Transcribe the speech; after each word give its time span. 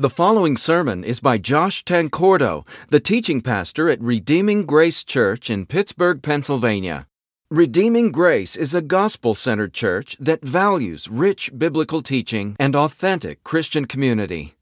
The 0.00 0.08
following 0.08 0.56
sermon 0.56 1.02
is 1.02 1.18
by 1.18 1.38
Josh 1.38 1.82
Tancordo, 1.82 2.64
the 2.86 3.00
teaching 3.00 3.40
pastor 3.40 3.88
at 3.88 4.00
Redeeming 4.00 4.64
Grace 4.64 5.02
Church 5.02 5.50
in 5.50 5.66
Pittsburgh, 5.66 6.22
Pennsylvania. 6.22 7.08
Redeeming 7.50 8.12
Grace 8.12 8.54
is 8.54 8.76
a 8.76 8.80
gospel 8.80 9.34
centered 9.34 9.74
church 9.74 10.16
that 10.20 10.40
values 10.40 11.08
rich 11.08 11.50
biblical 11.58 12.00
teaching 12.00 12.54
and 12.60 12.76
authentic 12.76 13.42
Christian 13.42 13.86
community. 13.86 14.54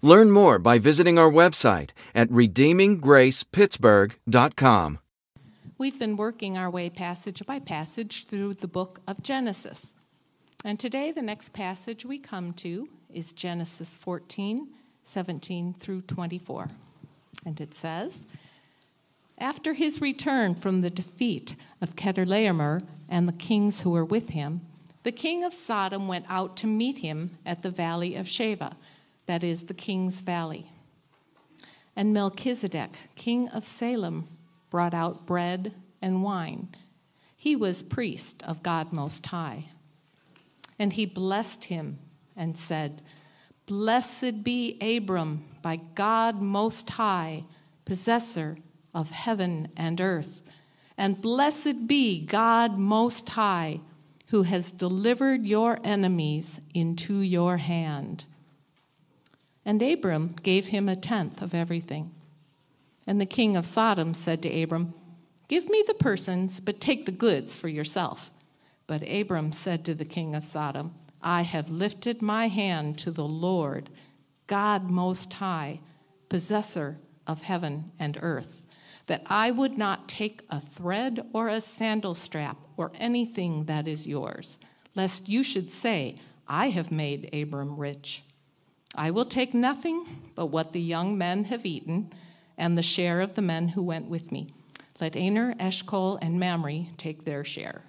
Learn 0.00 0.30
more 0.30 0.60
by 0.60 0.78
visiting 0.78 1.18
our 1.18 1.28
website 1.28 1.90
at 2.14 2.30
redeeminggracepittsburgh.com. 2.30 4.98
We've 5.76 5.98
been 5.98 6.16
working 6.16 6.56
our 6.56 6.70
way 6.70 6.88
passage 6.88 7.42
by 7.44 7.58
passage 7.58 8.26
through 8.26 8.54
the 8.54 8.68
book 8.68 9.00
of 9.08 9.24
Genesis. 9.24 9.92
And 10.64 10.78
today, 10.78 11.10
the 11.10 11.20
next 11.20 11.52
passage 11.52 12.04
we 12.04 12.20
come 12.20 12.52
to 12.52 12.88
is 13.12 13.32
Genesis 13.32 13.96
14, 13.96 14.68
17 15.04 15.74
through 15.78 16.02
24. 16.02 16.68
And 17.44 17.60
it 17.60 17.74
says, 17.74 18.24
After 19.38 19.74
his 19.74 20.00
return 20.00 20.54
from 20.54 20.80
the 20.80 20.90
defeat 20.90 21.54
of 21.80 21.96
Chedorlaomer 21.96 22.82
and 23.08 23.28
the 23.28 23.32
kings 23.32 23.82
who 23.82 23.90
were 23.90 24.04
with 24.04 24.30
him, 24.30 24.62
the 25.02 25.12
king 25.12 25.44
of 25.44 25.52
Sodom 25.52 26.08
went 26.08 26.24
out 26.28 26.56
to 26.58 26.66
meet 26.66 26.98
him 26.98 27.38
at 27.44 27.62
the 27.62 27.70
valley 27.70 28.16
of 28.16 28.26
Shaveh, 28.26 28.72
that 29.26 29.44
is, 29.44 29.64
the 29.64 29.74
king's 29.74 30.22
valley. 30.22 30.70
And 31.94 32.12
Melchizedek, 32.12 32.90
king 33.14 33.48
of 33.50 33.64
Salem, 33.64 34.28
brought 34.70 34.94
out 34.94 35.26
bread 35.26 35.74
and 36.02 36.22
wine. 36.22 36.74
He 37.36 37.54
was 37.54 37.82
priest 37.82 38.42
of 38.42 38.62
God 38.62 38.92
Most 38.92 39.26
High. 39.26 39.66
And 40.78 40.92
he 40.92 41.06
blessed 41.06 41.64
him 41.64 41.98
and 42.34 42.56
said, 42.56 43.02
Blessed 43.66 44.44
be 44.44 44.76
Abram 44.80 45.44
by 45.62 45.76
God 45.94 46.42
Most 46.42 46.90
High, 46.90 47.44
possessor 47.84 48.58
of 48.94 49.10
heaven 49.10 49.68
and 49.76 50.00
earth. 50.00 50.42
And 50.98 51.20
blessed 51.20 51.86
be 51.86 52.24
God 52.24 52.78
Most 52.78 53.30
High, 53.30 53.80
who 54.28 54.42
has 54.42 54.70
delivered 54.70 55.46
your 55.46 55.78
enemies 55.82 56.60
into 56.74 57.18
your 57.18 57.56
hand. 57.56 58.26
And 59.64 59.82
Abram 59.82 60.36
gave 60.42 60.66
him 60.66 60.88
a 60.88 60.96
tenth 60.96 61.40
of 61.40 61.54
everything. 61.54 62.12
And 63.06 63.20
the 63.20 63.26
king 63.26 63.56
of 63.56 63.66
Sodom 63.66 64.12
said 64.12 64.42
to 64.42 64.62
Abram, 64.62 64.94
Give 65.48 65.68
me 65.68 65.82
the 65.86 65.94
persons, 65.94 66.60
but 66.60 66.80
take 66.80 67.06
the 67.06 67.12
goods 67.12 67.56
for 67.56 67.68
yourself. 67.68 68.30
But 68.86 69.02
Abram 69.10 69.52
said 69.52 69.84
to 69.86 69.94
the 69.94 70.04
king 70.04 70.34
of 70.34 70.44
Sodom, 70.44 70.94
I 71.26 71.40
have 71.40 71.70
lifted 71.70 72.20
my 72.20 72.48
hand 72.48 72.98
to 72.98 73.10
the 73.10 73.24
Lord, 73.24 73.88
God 74.46 74.90
Most 74.90 75.32
High, 75.32 75.80
possessor 76.28 76.98
of 77.26 77.42
heaven 77.42 77.92
and 77.98 78.18
earth, 78.20 78.62
that 79.06 79.22
I 79.26 79.50
would 79.50 79.78
not 79.78 80.06
take 80.06 80.42
a 80.50 80.60
thread 80.60 81.26
or 81.32 81.48
a 81.48 81.62
sandal 81.62 82.14
strap 82.14 82.58
or 82.76 82.92
anything 82.96 83.64
that 83.64 83.88
is 83.88 84.06
yours, 84.06 84.58
lest 84.94 85.28
you 85.28 85.42
should 85.42 85.72
say, 85.72 86.16
I 86.46 86.68
have 86.68 86.92
made 86.92 87.34
Abram 87.34 87.76
rich. 87.78 88.22
I 88.94 89.10
will 89.10 89.24
take 89.24 89.54
nothing 89.54 90.04
but 90.34 90.46
what 90.46 90.74
the 90.74 90.80
young 90.80 91.16
men 91.16 91.44
have 91.44 91.64
eaten 91.64 92.12
and 92.58 92.76
the 92.76 92.82
share 92.82 93.22
of 93.22 93.34
the 93.34 93.42
men 93.42 93.68
who 93.68 93.82
went 93.82 94.10
with 94.10 94.30
me. 94.30 94.48
Let 95.00 95.16
Aner, 95.16 95.54
Eshcol, 95.58 96.18
and 96.20 96.38
Mamre 96.38 96.86
take 96.98 97.24
their 97.24 97.44
share. 97.44 97.82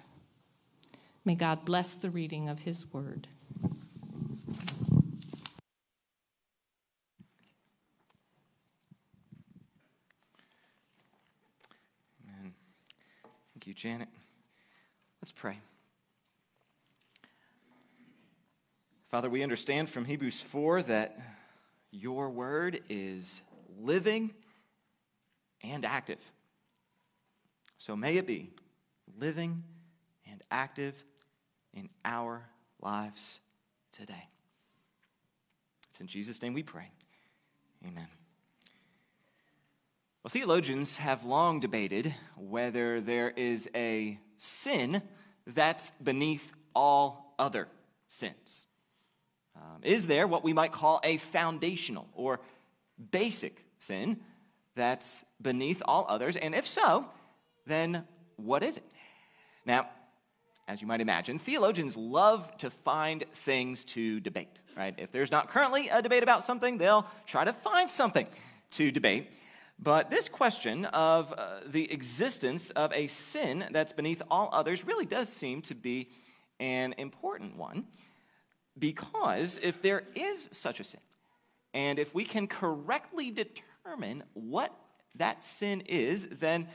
May 1.26 1.34
God 1.34 1.64
bless 1.64 1.94
the 1.94 2.08
reading 2.08 2.48
of 2.48 2.60
his 2.60 2.86
word. 2.92 3.26
Amen. 12.22 12.54
Thank 13.52 13.66
you, 13.66 13.74
Janet. 13.74 14.06
Let's 15.20 15.32
pray. 15.32 15.58
Father, 19.08 19.28
we 19.28 19.42
understand 19.42 19.90
from 19.90 20.04
Hebrews 20.04 20.40
4 20.40 20.84
that 20.84 21.18
your 21.90 22.30
word 22.30 22.82
is 22.88 23.42
living 23.80 24.30
and 25.64 25.84
active. 25.84 26.20
So 27.78 27.96
may 27.96 28.16
it 28.16 28.28
be 28.28 28.50
living 29.18 29.64
and 30.30 30.40
active 30.52 31.02
in 31.76 31.90
our 32.04 32.48
lives 32.80 33.38
today. 33.92 34.28
It's 35.90 36.00
in 36.00 36.06
Jesus' 36.06 36.42
name 36.42 36.54
we 36.54 36.62
pray. 36.62 36.90
Amen. 37.86 38.08
Well, 40.24 40.30
theologians 40.30 40.96
have 40.96 41.24
long 41.24 41.60
debated 41.60 42.12
whether 42.36 43.00
there 43.00 43.30
is 43.30 43.68
a 43.76 44.18
sin 44.38 45.02
that's 45.46 45.92
beneath 46.02 46.52
all 46.74 47.34
other 47.38 47.68
sins. 48.08 48.66
Um, 49.54 49.80
is 49.82 50.06
there 50.06 50.26
what 50.26 50.42
we 50.42 50.52
might 50.52 50.72
call 50.72 51.00
a 51.04 51.18
foundational 51.18 52.08
or 52.14 52.40
basic 53.10 53.64
sin 53.78 54.18
that's 54.74 55.24
beneath 55.40 55.82
all 55.84 56.06
others? 56.08 56.36
And 56.36 56.54
if 56.54 56.66
so, 56.66 57.06
then 57.66 58.04
what 58.36 58.62
is 58.62 58.76
it? 58.76 58.84
Now, 59.64 59.88
as 60.68 60.80
you 60.80 60.86
might 60.86 61.00
imagine, 61.00 61.38
theologians 61.38 61.96
love 61.96 62.56
to 62.58 62.70
find 62.70 63.24
things 63.32 63.84
to 63.84 64.20
debate, 64.20 64.60
right? 64.76 64.94
If 64.98 65.12
there's 65.12 65.30
not 65.30 65.48
currently 65.48 65.88
a 65.88 66.02
debate 66.02 66.22
about 66.22 66.42
something, 66.42 66.78
they'll 66.78 67.06
try 67.26 67.44
to 67.44 67.52
find 67.52 67.88
something 67.88 68.26
to 68.72 68.90
debate. 68.90 69.32
But 69.78 70.10
this 70.10 70.28
question 70.28 70.86
of 70.86 71.32
uh, 71.32 71.60
the 71.66 71.92
existence 71.92 72.70
of 72.70 72.92
a 72.92 73.06
sin 73.06 73.66
that's 73.70 73.92
beneath 73.92 74.22
all 74.30 74.48
others 74.52 74.84
really 74.84 75.06
does 75.06 75.28
seem 75.28 75.62
to 75.62 75.74
be 75.74 76.08
an 76.58 76.94
important 76.98 77.56
one 77.56 77.86
because 78.78 79.58
if 79.62 79.80
there 79.82 80.02
is 80.14 80.48
such 80.52 80.80
a 80.80 80.84
sin, 80.84 81.00
and 81.72 81.98
if 81.98 82.14
we 82.14 82.24
can 82.24 82.46
correctly 82.46 83.30
determine 83.30 84.22
what 84.34 84.74
that 85.14 85.42
sin 85.42 85.82
is, 85.82 86.26
then 86.28 86.68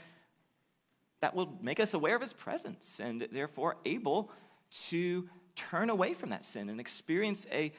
that 1.22 1.36
will 1.36 1.58
make 1.62 1.80
us 1.80 1.94
aware 1.94 2.16
of 2.16 2.22
its 2.22 2.34
presence 2.34 3.00
and 3.00 3.28
therefore 3.32 3.78
able 3.86 4.32
to 4.72 5.30
turn 5.56 5.90
away 5.90 6.14
from 6.14 6.30
that 6.30 6.46
sin 6.46 6.70
and 6.70 6.80
experience 6.80 7.48
a 7.52 7.72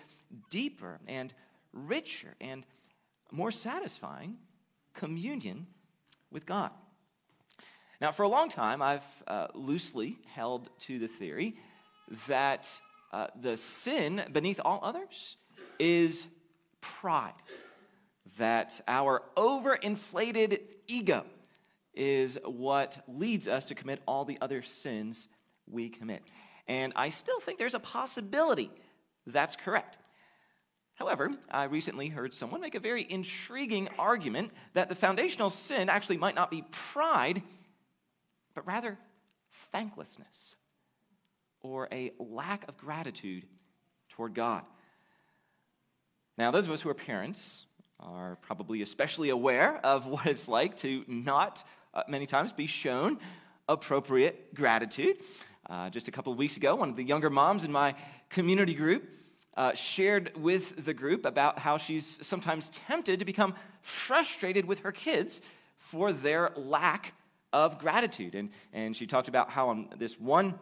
deeper 0.51 1.01
and 1.07 1.35
richer 1.73 2.35
and 2.41 2.65
more 3.31 3.51
satisfying 3.51 4.37
communion 4.95 5.67
with 6.31 6.47
God. 6.47 6.71
Now, 8.01 8.13
for 8.13 8.25
a 8.25 8.29
long 8.29 8.49
time, 8.49 8.83
I've 8.83 9.23
uh, 9.27 9.49
loosely 9.55 10.19
held 10.35 10.69
to 10.81 10.99
the 10.99 11.09
theory 11.09 11.57
that 12.27 12.81
uh, 13.13 13.29
the 13.41 13.57
sin 13.57 14.23
beneath 14.33 14.61
all 14.65 14.81
others 14.83 15.37
is 15.79 16.27
pride, 16.81 17.33
that 18.39 18.81
our 18.89 19.23
overinflated 19.37 20.61
ego 20.89 21.25
is 21.95 22.39
what 22.45 23.03
leads 23.07 23.49
us 23.49 23.67
to 23.67 23.75
commit 23.75 24.01
all 24.07 24.25
the 24.25 24.39
other 24.41 24.63
sins 24.63 25.29
we 25.71 25.89
commit. 25.89 26.23
And 26.69 26.93
I 26.97 27.11
still 27.11 27.41
think 27.41 27.59
there's 27.59 27.75
a 27.75 27.81
possibility 27.81 28.71
that's 29.27 29.57
correct. 29.57 29.99
However, 30.95 31.33
I 31.51 31.65
recently 31.65 32.09
heard 32.09 32.35
someone 32.35 32.61
make 32.61 32.75
a 32.75 32.81
very 32.81 33.07
intriguing 33.09 33.89
argument 33.99 34.53
that 34.75 34.89
the 34.89 34.95
foundational 34.95 35.51
sin 35.51 35.89
actually 35.89 36.19
might 36.19 36.35
not 36.35 36.51
be 36.51 36.65
pride, 36.71 37.43
but 38.55 38.67
rather 38.67 38.99
thanklessness 39.73 40.57
or 41.61 41.89
a 41.93 42.13
lack 42.19 42.69
of 42.69 42.77
gratitude 42.77 43.45
toward 44.11 44.35
God. 44.35 44.63
Now, 46.37 46.51
those 46.51 46.67
of 46.67 46.73
us 46.73 46.83
who 46.83 46.91
are 46.91 46.95
parents 46.95 47.67
are 48.01 48.37
probably 48.43 48.83
especially 48.83 49.29
aware 49.29 49.79
of 49.85 50.07
what 50.07 50.27
it's 50.27 50.49
like 50.49 50.77
to 50.79 51.05
not 51.07 51.65
uh, 51.95 52.03
many 52.09 52.27
times 52.27 52.53
be 52.53 52.67
shown 52.67 53.19
appropriate 53.69 54.55
gratitude. 54.55 55.17
Uh, 55.69 55.89
just 55.91 56.09
a 56.09 56.11
couple 56.11 56.33
of 56.33 56.39
weeks 56.39 56.57
ago, 56.57 56.75
one 56.75 56.91
of 56.91 56.97
the 56.97 57.05
younger 57.05 57.31
moms 57.31 57.65
in 57.65 57.73
my 57.73 57.95
community 58.29 58.75
group 58.75 59.11
uh, 59.57 59.75
shared 59.75 60.33
with 60.37 60.85
the 60.85 60.95
group 60.95 61.25
about 61.25 61.59
how 61.59 61.77
she's 61.77 62.19
sometimes 62.27 62.71
tempted 62.71 63.19
to 63.19 63.25
become 63.25 63.55
frustrated 63.81 64.65
with 64.65 64.81
her 64.81 64.93
kids 64.93 65.43
for 65.77 66.13
their 66.13 66.51
lack 66.57 67.15
of 67.53 67.79
gratitude. 67.79 68.35
And, 68.35 68.51
and 68.73 68.97
she 68.97 69.07
talked 69.07 69.29
about 69.29 69.51
how 69.51 69.69
on 69.69 69.89
this 69.99 70.19
one 70.19 70.59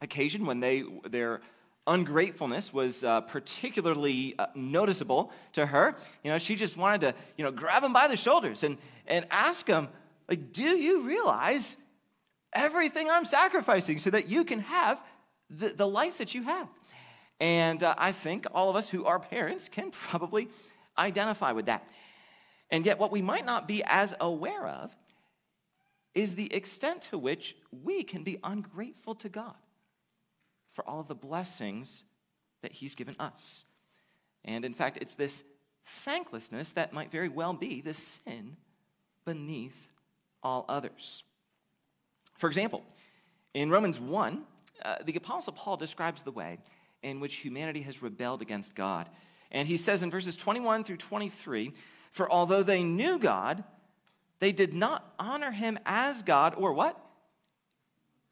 occasion 0.00 0.46
when 0.46 0.60
they, 0.60 0.84
their 1.08 1.40
ungratefulness 1.86 2.72
was 2.72 3.04
uh, 3.04 3.20
particularly 3.22 4.34
uh, 4.38 4.46
noticeable 4.54 5.32
to 5.52 5.66
her, 5.66 5.96
you 6.24 6.30
know, 6.30 6.38
she 6.38 6.56
just 6.56 6.76
wanted 6.76 7.00
to, 7.02 7.14
you 7.36 7.44
know, 7.44 7.50
grab 7.50 7.82
them 7.82 7.92
by 7.92 8.08
the 8.08 8.16
shoulders 8.16 8.64
and, 8.64 8.78
and 9.06 9.26
ask 9.30 9.66
them, 9.66 9.88
like, 10.30 10.52
do 10.52 10.62
you 10.62 11.02
realize 11.02 11.76
everything 12.54 13.10
I'm 13.10 13.24
sacrificing 13.24 13.98
so 13.98 14.10
that 14.10 14.28
you 14.28 14.44
can 14.44 14.60
have 14.60 15.02
the, 15.50 15.68
the 15.68 15.88
life 15.88 16.18
that 16.18 16.34
you 16.34 16.44
have? 16.44 16.68
And 17.40 17.82
uh, 17.82 17.94
I 17.98 18.12
think 18.12 18.46
all 18.54 18.70
of 18.70 18.76
us 18.76 18.88
who 18.88 19.04
are 19.04 19.18
parents 19.18 19.68
can 19.68 19.90
probably 19.90 20.48
identify 20.96 21.50
with 21.52 21.66
that. 21.66 21.88
And 22.70 22.86
yet, 22.86 23.00
what 23.00 23.10
we 23.10 23.20
might 23.20 23.44
not 23.44 23.66
be 23.66 23.82
as 23.84 24.14
aware 24.20 24.66
of 24.68 24.96
is 26.14 26.36
the 26.36 26.54
extent 26.54 27.02
to 27.02 27.18
which 27.18 27.56
we 27.72 28.04
can 28.04 28.22
be 28.22 28.38
ungrateful 28.44 29.16
to 29.16 29.28
God 29.28 29.56
for 30.72 30.88
all 30.88 31.00
of 31.00 31.08
the 31.08 31.14
blessings 31.16 32.04
that 32.62 32.72
He's 32.72 32.94
given 32.94 33.16
us. 33.18 33.64
And 34.44 34.64
in 34.64 34.74
fact, 34.74 34.98
it's 35.00 35.14
this 35.14 35.42
thanklessness 35.84 36.72
that 36.72 36.92
might 36.92 37.10
very 37.10 37.28
well 37.28 37.52
be 37.52 37.80
the 37.80 37.94
sin 37.94 38.56
beneath 39.24 39.89
all 40.42 40.64
others. 40.68 41.24
For 42.38 42.46
example, 42.46 42.82
in 43.54 43.70
Romans 43.70 44.00
1, 44.00 44.42
uh, 44.84 44.96
the 45.04 45.16
Apostle 45.16 45.52
Paul 45.52 45.76
describes 45.76 46.22
the 46.22 46.30
way 46.30 46.58
in 47.02 47.20
which 47.20 47.36
humanity 47.36 47.82
has 47.82 48.02
rebelled 48.02 48.42
against 48.42 48.74
God. 48.74 49.08
And 49.50 49.66
he 49.66 49.76
says 49.76 50.02
in 50.02 50.10
verses 50.10 50.36
21 50.36 50.84
through 50.84 50.98
23 50.98 51.72
For 52.10 52.30
although 52.30 52.62
they 52.62 52.82
knew 52.82 53.18
God, 53.18 53.64
they 54.38 54.52
did 54.52 54.72
not 54.72 55.14
honor 55.18 55.50
him 55.50 55.78
as 55.84 56.22
God 56.22 56.54
or 56.56 56.72
what? 56.72 56.98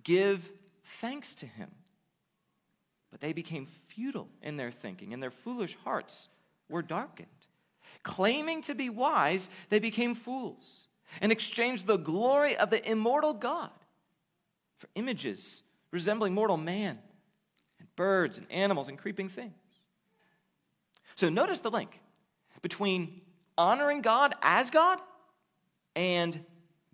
Give 0.03 0.51
thanks 0.83 1.35
to 1.37 1.47
him. 1.47 1.71
But 3.11 3.21
they 3.21 3.33
became 3.33 3.67
futile 3.67 4.29
in 4.43 4.57
their 4.57 4.71
thinking, 4.71 5.13
and 5.13 5.23
their 5.23 5.31
foolish 5.31 5.77
hearts 5.85 6.29
were 6.69 6.83
darkened. 6.83 7.29
Claiming 8.03 8.63
to 8.63 8.75
be 8.75 8.91
wise, 8.91 9.51
they 9.71 9.79
became 9.79 10.15
fools 10.15 10.89
and 11.21 11.33
exchanged 11.33 11.87
the 11.87 11.97
glory 11.97 12.57
of 12.57 12.71
the 12.71 12.91
immortal 12.91 13.33
God 13.33 13.71
for 14.79 14.89
images 14.95 15.63
resembling 15.91 16.35
mortal 16.35 16.57
man 16.57 16.99
and 17.79 17.97
birds 17.97 18.39
and 18.39 18.51
animals 18.51 18.89
and 18.89 18.99
creeping 18.99 19.29
things. 19.29 19.55
So 21.17 21.29
notice 21.29 21.61
the 21.61 21.71
link 21.71 22.01
between 22.63 23.21
honoring 23.57 24.03
God 24.03 24.35
as 24.43 24.71
God 24.71 25.01
and 25.97 26.39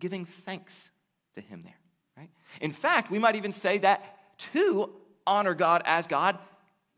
giving 0.00 0.24
thanks 0.24 0.90
to 1.34 1.40
Him 1.40 1.62
there, 1.62 1.78
right? 2.16 2.30
In 2.60 2.72
fact, 2.72 3.10
we 3.10 3.18
might 3.18 3.36
even 3.36 3.52
say 3.52 3.78
that 3.78 4.38
to 4.52 4.90
honor 5.26 5.54
God 5.54 5.82
as 5.84 6.06
God 6.06 6.38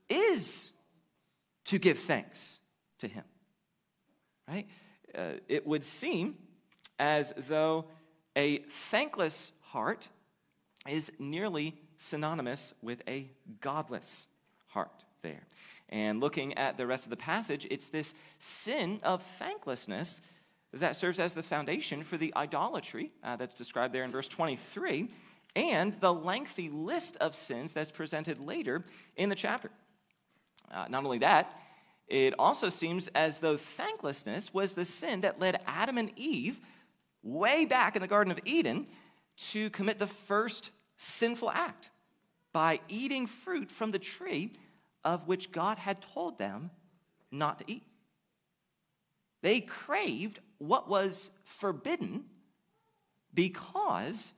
is 0.08 0.72
to 1.64 1.78
give 1.78 1.98
thanks 1.98 2.60
to 2.98 3.08
Him, 3.08 3.24
right? 4.48 4.66
Uh, 5.16 5.32
it 5.48 5.66
would 5.66 5.82
seem 5.82 6.36
as 6.98 7.32
though 7.36 7.86
a 8.34 8.58
thankless 8.68 9.52
heart 9.62 10.08
is 10.88 11.12
nearly 11.18 11.74
synonymous 11.98 12.74
with 12.82 13.02
a 13.08 13.30
godless 13.60 14.26
heart 14.68 15.04
there. 15.22 15.46
And 15.88 16.20
looking 16.20 16.54
at 16.54 16.76
the 16.76 16.86
rest 16.86 17.04
of 17.04 17.10
the 17.10 17.16
passage, 17.16 17.66
it's 17.70 17.88
this 17.88 18.14
sin 18.38 19.00
of 19.02 19.22
thanklessness 19.22 20.20
that 20.72 20.96
serves 20.96 21.18
as 21.18 21.34
the 21.34 21.42
foundation 21.42 22.02
for 22.02 22.16
the 22.16 22.32
idolatry 22.36 23.12
uh, 23.22 23.36
that's 23.36 23.54
described 23.54 23.94
there 23.94 24.04
in 24.04 24.10
verse 24.10 24.28
23 24.28 25.08
and 25.54 25.94
the 25.94 26.12
lengthy 26.12 26.68
list 26.68 27.16
of 27.16 27.34
sins 27.34 27.72
that's 27.72 27.90
presented 27.90 28.38
later 28.38 28.84
in 29.16 29.30
the 29.30 29.34
chapter. 29.34 29.70
Uh, 30.70 30.86
not 30.90 31.04
only 31.04 31.18
that, 31.18 31.58
it 32.08 32.34
also 32.38 32.68
seems 32.68 33.08
as 33.08 33.38
though 33.38 33.56
thanklessness 33.56 34.52
was 34.52 34.74
the 34.74 34.84
sin 34.84 35.22
that 35.22 35.40
led 35.40 35.60
Adam 35.66 35.98
and 35.98 36.12
Eve 36.16 36.60
way 37.26 37.64
back 37.64 37.96
in 37.96 38.02
the 38.02 38.08
Garden 38.08 38.30
of 38.30 38.38
Eden 38.44 38.86
to 39.36 39.68
commit 39.70 39.98
the 39.98 40.06
first 40.06 40.70
sinful 40.96 41.50
act 41.50 41.90
by 42.52 42.80
eating 42.88 43.26
fruit 43.26 43.70
from 43.70 43.90
the 43.90 43.98
tree 43.98 44.52
of 45.04 45.26
which 45.26 45.52
God 45.52 45.76
had 45.76 46.00
told 46.00 46.38
them 46.38 46.70
not 47.30 47.58
to 47.58 47.64
eat. 47.66 47.82
They 49.42 49.60
craved 49.60 50.40
what 50.58 50.88
was 50.88 51.30
forbidden 51.44 52.24
because 53.34 54.32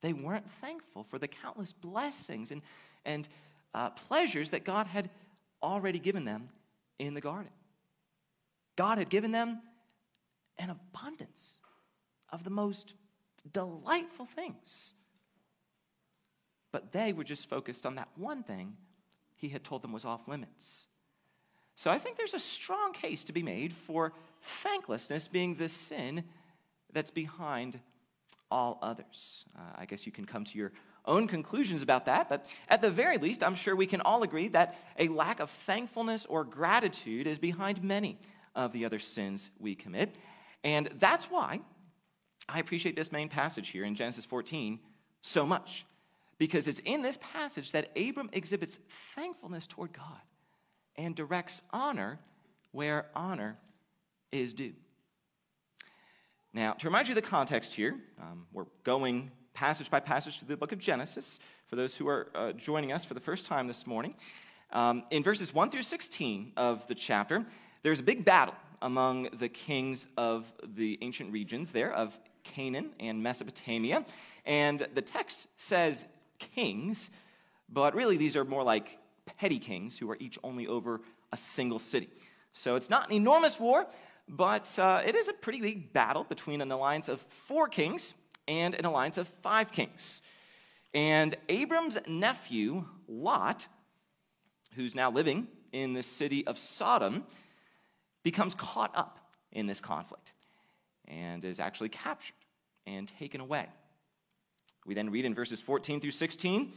they 0.00 0.12
weren't 0.12 0.48
thankful 0.48 1.04
for 1.04 1.18
the 1.18 1.28
countless 1.28 1.72
blessings 1.72 2.50
and, 2.50 2.62
and 3.04 3.28
uh, 3.74 3.90
pleasures 3.90 4.50
that 4.50 4.64
God 4.64 4.86
had 4.86 5.10
already 5.62 5.98
given 5.98 6.24
them 6.24 6.48
in 6.98 7.14
the 7.14 7.20
garden. 7.20 7.52
God 8.76 8.98
had 8.98 9.10
given 9.10 9.30
them 9.30 9.60
an 10.58 10.70
abundance 10.70 11.60
of 12.32 12.44
the 12.44 12.50
most 12.50 12.94
delightful 13.52 14.26
things. 14.26 14.94
But 16.72 16.92
they 16.92 17.12
were 17.12 17.24
just 17.24 17.48
focused 17.48 17.84
on 17.84 17.96
that 17.96 18.08
one 18.16 18.42
thing 18.42 18.76
he 19.36 19.48
had 19.48 19.64
told 19.64 19.82
them 19.82 19.92
was 19.92 20.04
off 20.04 20.28
limits. 20.28 20.86
So 21.74 21.90
I 21.90 21.98
think 21.98 22.16
there's 22.16 22.34
a 22.34 22.38
strong 22.38 22.92
case 22.92 23.24
to 23.24 23.32
be 23.32 23.42
made 23.42 23.72
for 23.72 24.12
thanklessness 24.42 25.28
being 25.28 25.54
the 25.54 25.68
sin 25.68 26.24
that's 26.92 27.10
behind 27.10 27.80
all 28.50 28.78
others. 28.82 29.44
Uh, 29.56 29.62
I 29.76 29.86
guess 29.86 30.04
you 30.04 30.12
can 30.12 30.26
come 30.26 30.44
to 30.44 30.58
your 30.58 30.72
own 31.06 31.26
conclusions 31.26 31.82
about 31.82 32.04
that, 32.04 32.28
but 32.28 32.46
at 32.68 32.82
the 32.82 32.90
very 32.90 33.16
least, 33.16 33.42
I'm 33.42 33.54
sure 33.54 33.74
we 33.74 33.86
can 33.86 34.02
all 34.02 34.22
agree 34.22 34.48
that 34.48 34.78
a 34.98 35.08
lack 35.08 35.40
of 35.40 35.48
thankfulness 35.48 36.26
or 36.26 36.44
gratitude 36.44 37.26
is 37.26 37.38
behind 37.38 37.82
many 37.82 38.18
of 38.54 38.72
the 38.72 38.84
other 38.84 38.98
sins 38.98 39.50
we 39.58 39.74
commit. 39.74 40.14
And 40.62 40.88
that's 40.98 41.30
why 41.30 41.60
I 42.52 42.58
appreciate 42.58 42.96
this 42.96 43.12
main 43.12 43.28
passage 43.28 43.68
here 43.68 43.84
in 43.84 43.94
Genesis 43.94 44.24
14 44.24 44.80
so 45.22 45.46
much, 45.46 45.84
because 46.38 46.66
it's 46.66 46.80
in 46.80 47.02
this 47.02 47.18
passage 47.32 47.72
that 47.72 47.90
Abram 47.96 48.30
exhibits 48.32 48.78
thankfulness 48.88 49.66
toward 49.66 49.92
God 49.92 50.20
and 50.96 51.14
directs 51.14 51.62
honor 51.72 52.18
where 52.72 53.06
honor 53.14 53.56
is 54.32 54.52
due. 54.52 54.72
Now, 56.52 56.72
to 56.72 56.86
remind 56.86 57.08
you 57.08 57.12
of 57.12 57.22
the 57.22 57.28
context 57.28 57.74
here, 57.74 57.96
um, 58.20 58.46
we're 58.52 58.66
going 58.82 59.30
passage 59.54 59.90
by 59.90 60.00
passage 60.00 60.38
through 60.38 60.48
the 60.48 60.56
book 60.56 60.72
of 60.72 60.78
Genesis 60.78 61.38
for 61.66 61.76
those 61.76 61.96
who 61.96 62.08
are 62.08 62.28
uh, 62.34 62.52
joining 62.52 62.92
us 62.92 63.04
for 63.04 63.14
the 63.14 63.20
first 63.20 63.46
time 63.46 63.66
this 63.66 63.86
morning. 63.86 64.14
Um, 64.72 65.04
in 65.10 65.22
verses 65.22 65.54
1 65.54 65.70
through 65.70 65.82
16 65.82 66.52
of 66.56 66.86
the 66.86 66.94
chapter, 66.94 67.44
there's 67.82 68.00
a 68.00 68.04
big 68.04 68.24
battle 68.24 68.54
among 68.82 69.28
the 69.32 69.48
kings 69.48 70.06
of 70.16 70.52
the 70.64 70.98
ancient 71.02 71.32
regions 71.32 71.72
there 71.72 71.92
of 71.92 72.18
Canaan 72.44 72.90
and 72.98 73.22
Mesopotamia. 73.22 74.04
And 74.44 74.86
the 74.94 75.02
text 75.02 75.48
says 75.56 76.06
kings, 76.38 77.10
but 77.68 77.94
really 77.94 78.16
these 78.16 78.36
are 78.36 78.44
more 78.44 78.62
like 78.62 78.98
petty 79.38 79.58
kings 79.58 79.98
who 79.98 80.10
are 80.10 80.16
each 80.20 80.38
only 80.42 80.66
over 80.66 81.00
a 81.32 81.36
single 81.36 81.78
city. 81.78 82.08
So 82.52 82.76
it's 82.76 82.90
not 82.90 83.08
an 83.08 83.14
enormous 83.14 83.60
war, 83.60 83.86
but 84.28 84.76
uh, 84.78 85.02
it 85.04 85.14
is 85.14 85.28
a 85.28 85.32
pretty 85.32 85.60
big 85.60 85.92
battle 85.92 86.24
between 86.24 86.60
an 86.60 86.70
alliance 86.72 87.08
of 87.08 87.20
four 87.20 87.68
kings 87.68 88.14
and 88.48 88.74
an 88.74 88.84
alliance 88.84 89.18
of 89.18 89.28
five 89.28 89.70
kings. 89.70 90.22
And 90.92 91.36
Abram's 91.48 91.98
nephew, 92.08 92.86
Lot, 93.06 93.68
who's 94.74 94.94
now 94.94 95.10
living 95.10 95.46
in 95.72 95.92
the 95.92 96.02
city 96.02 96.44
of 96.46 96.58
Sodom, 96.58 97.24
becomes 98.22 98.54
caught 98.54 98.90
up 98.96 99.18
in 99.52 99.66
this 99.66 99.80
conflict 99.80 100.32
and 101.10 101.44
is 101.44 101.60
actually 101.60 101.90
captured 101.90 102.36
and 102.86 103.08
taken 103.18 103.40
away. 103.40 103.66
We 104.86 104.94
then 104.94 105.10
read 105.10 105.26
in 105.26 105.34
verses 105.34 105.60
14 105.60 106.00
through 106.00 106.12
16 106.12 106.72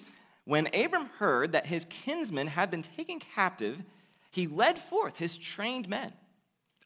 when 0.46 0.68
Abram 0.76 1.06
heard 1.20 1.54
that 1.54 1.68
his 1.68 1.86
kinsmen 1.86 2.48
had 2.48 2.70
been 2.70 2.82
taken 2.82 3.20
captive, 3.20 3.82
he 4.30 4.46
led 4.46 4.78
forth 4.78 5.18
his 5.18 5.38
trained 5.38 5.88
men 5.88 6.12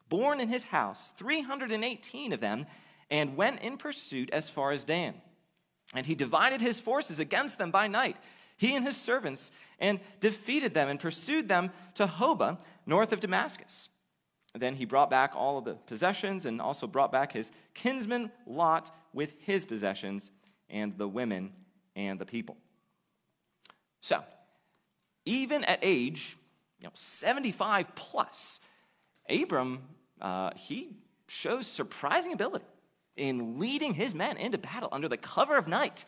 born 0.09 0.39
in 0.39 0.49
his 0.49 0.65
house, 0.65 1.11
318 1.17 2.33
of 2.33 2.39
them, 2.39 2.65
and 3.09 3.35
went 3.35 3.61
in 3.61 3.77
pursuit 3.77 4.29
as 4.31 4.49
far 4.49 4.71
as 4.71 4.83
Dan. 4.83 5.15
And 5.93 6.05
he 6.05 6.15
divided 6.15 6.61
his 6.61 6.79
forces 6.79 7.19
against 7.19 7.57
them 7.57 7.71
by 7.71 7.87
night, 7.87 8.17
he 8.57 8.75
and 8.75 8.85
his 8.85 8.97
servants, 8.97 9.51
and 9.79 9.99
defeated 10.19 10.73
them 10.73 10.89
and 10.89 10.99
pursued 10.99 11.47
them 11.47 11.71
to 11.95 12.07
Hobah, 12.07 12.57
north 12.85 13.13
of 13.13 13.19
Damascus. 13.19 13.89
Then 14.57 14.75
he 14.75 14.85
brought 14.85 15.09
back 15.09 15.33
all 15.35 15.57
of 15.57 15.65
the 15.65 15.75
possessions 15.75 16.45
and 16.45 16.61
also 16.61 16.87
brought 16.87 17.11
back 17.11 17.31
his 17.31 17.51
kinsman 17.73 18.31
Lot 18.45 18.91
with 19.13 19.33
his 19.39 19.65
possessions 19.65 20.31
and 20.69 20.97
the 20.97 21.07
women 21.07 21.51
and 21.95 22.19
the 22.19 22.25
people. 22.25 22.57
So, 24.01 24.23
even 25.25 25.63
at 25.63 25.79
age 25.81 26.37
you 26.79 26.85
know, 26.85 26.91
75 26.93 27.95
plus, 27.95 28.59
Abram 29.29 29.79
uh, 30.21 30.51
he 30.55 30.89
shows 31.27 31.67
surprising 31.67 32.33
ability 32.33 32.65
in 33.15 33.59
leading 33.59 33.93
his 33.93 34.15
men 34.15 34.37
into 34.37 34.57
battle 34.57 34.89
under 34.91 35.07
the 35.07 35.17
cover 35.17 35.57
of 35.57 35.67
night 35.67 36.05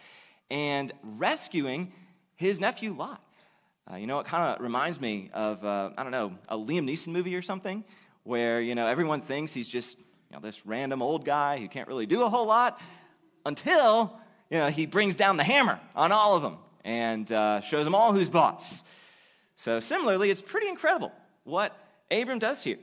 and 0.49 0.91
rescuing 1.03 1.91
his 2.35 2.59
nephew 2.59 2.93
Lot. 2.93 3.21
Uh, 3.91 3.95
you 3.95 4.07
know, 4.07 4.19
it 4.19 4.27
kind 4.27 4.55
of 4.55 4.61
reminds 4.61 5.01
me 5.01 5.29
of, 5.33 5.63
uh, 5.65 5.89
I 5.97 6.03
don't 6.03 6.11
know, 6.11 6.35
a 6.47 6.55
Liam 6.55 6.87
Neeson 6.89 7.07
movie 7.07 7.35
or 7.35 7.41
something, 7.41 7.83
where, 8.29 8.61
you 8.61 8.75
know, 8.75 8.85
everyone 8.85 9.21
thinks 9.21 9.53
he's 9.53 9.67
just, 9.67 9.99
you 9.99 10.35
know, 10.35 10.39
this 10.39 10.63
random 10.63 11.01
old 11.01 11.25
guy 11.25 11.57
who 11.57 11.67
can't 11.67 11.87
really 11.87 12.05
do 12.05 12.21
a 12.21 12.29
whole 12.29 12.45
lot 12.45 12.79
until, 13.43 14.15
you 14.51 14.59
know, 14.59 14.67
he 14.67 14.85
brings 14.85 15.15
down 15.15 15.35
the 15.35 15.43
hammer 15.43 15.79
on 15.95 16.11
all 16.11 16.35
of 16.35 16.43
them 16.43 16.57
and 16.85 17.31
uh, 17.31 17.59
shows 17.61 17.85
them 17.85 17.95
all 17.95 18.13
who's 18.13 18.29
boss. 18.29 18.83
So, 19.55 19.79
similarly, 19.79 20.29
it's 20.29 20.43
pretty 20.43 20.67
incredible 20.67 21.11
what 21.43 21.75
Abram 22.11 22.37
does 22.37 22.61
here. 22.61 22.77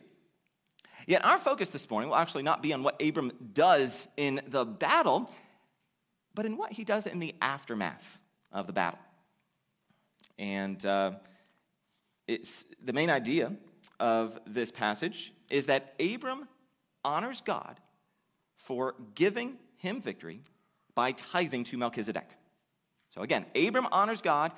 Yet 1.06 1.24
our 1.24 1.38
focus 1.38 1.68
this 1.68 1.88
morning 1.88 2.10
will 2.10 2.16
actually 2.16 2.42
not 2.42 2.60
be 2.60 2.72
on 2.72 2.82
what 2.82 3.00
Abram 3.00 3.30
does 3.52 4.08
in 4.16 4.40
the 4.48 4.64
battle, 4.64 5.30
but 6.34 6.44
in 6.44 6.56
what 6.56 6.72
he 6.72 6.82
does 6.82 7.06
in 7.06 7.20
the 7.20 7.36
aftermath 7.40 8.18
of 8.50 8.66
the 8.66 8.72
battle. 8.72 8.98
And 10.40 10.84
uh, 10.84 11.12
it's 12.26 12.64
the 12.82 12.92
main 12.92 13.10
idea 13.10 13.52
of 14.00 14.38
this 14.46 14.70
passage 14.70 15.32
is 15.50 15.66
that 15.66 15.94
Abram 16.00 16.48
honors 17.04 17.40
God 17.40 17.80
for 18.56 18.94
giving 19.14 19.56
him 19.76 20.00
victory 20.00 20.40
by 20.94 21.12
tithing 21.12 21.64
to 21.64 21.76
Melchizedek. 21.76 22.28
So 23.14 23.22
again, 23.22 23.46
Abram 23.54 23.86
honors 23.92 24.20
God 24.20 24.52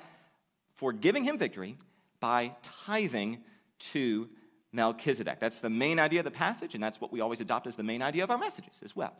for 0.75 0.91
giving 0.93 1.23
him 1.23 1.37
victory 1.37 1.77
by 2.19 2.53
tithing 2.61 3.43
to 3.79 4.29
Melchizedek. 4.71 5.39
That's 5.39 5.59
the 5.59 5.69
main 5.69 5.99
idea 5.99 6.19
of 6.19 6.25
the 6.25 6.31
passage, 6.31 6.75
and 6.75 6.83
that's 6.83 7.01
what 7.01 7.11
we 7.11 7.21
always 7.21 7.41
adopt 7.41 7.67
as 7.67 7.75
the 7.75 7.83
main 7.83 8.01
idea 8.01 8.23
of 8.23 8.31
our 8.31 8.37
messages 8.37 8.81
as 8.83 8.95
well. 8.95 9.13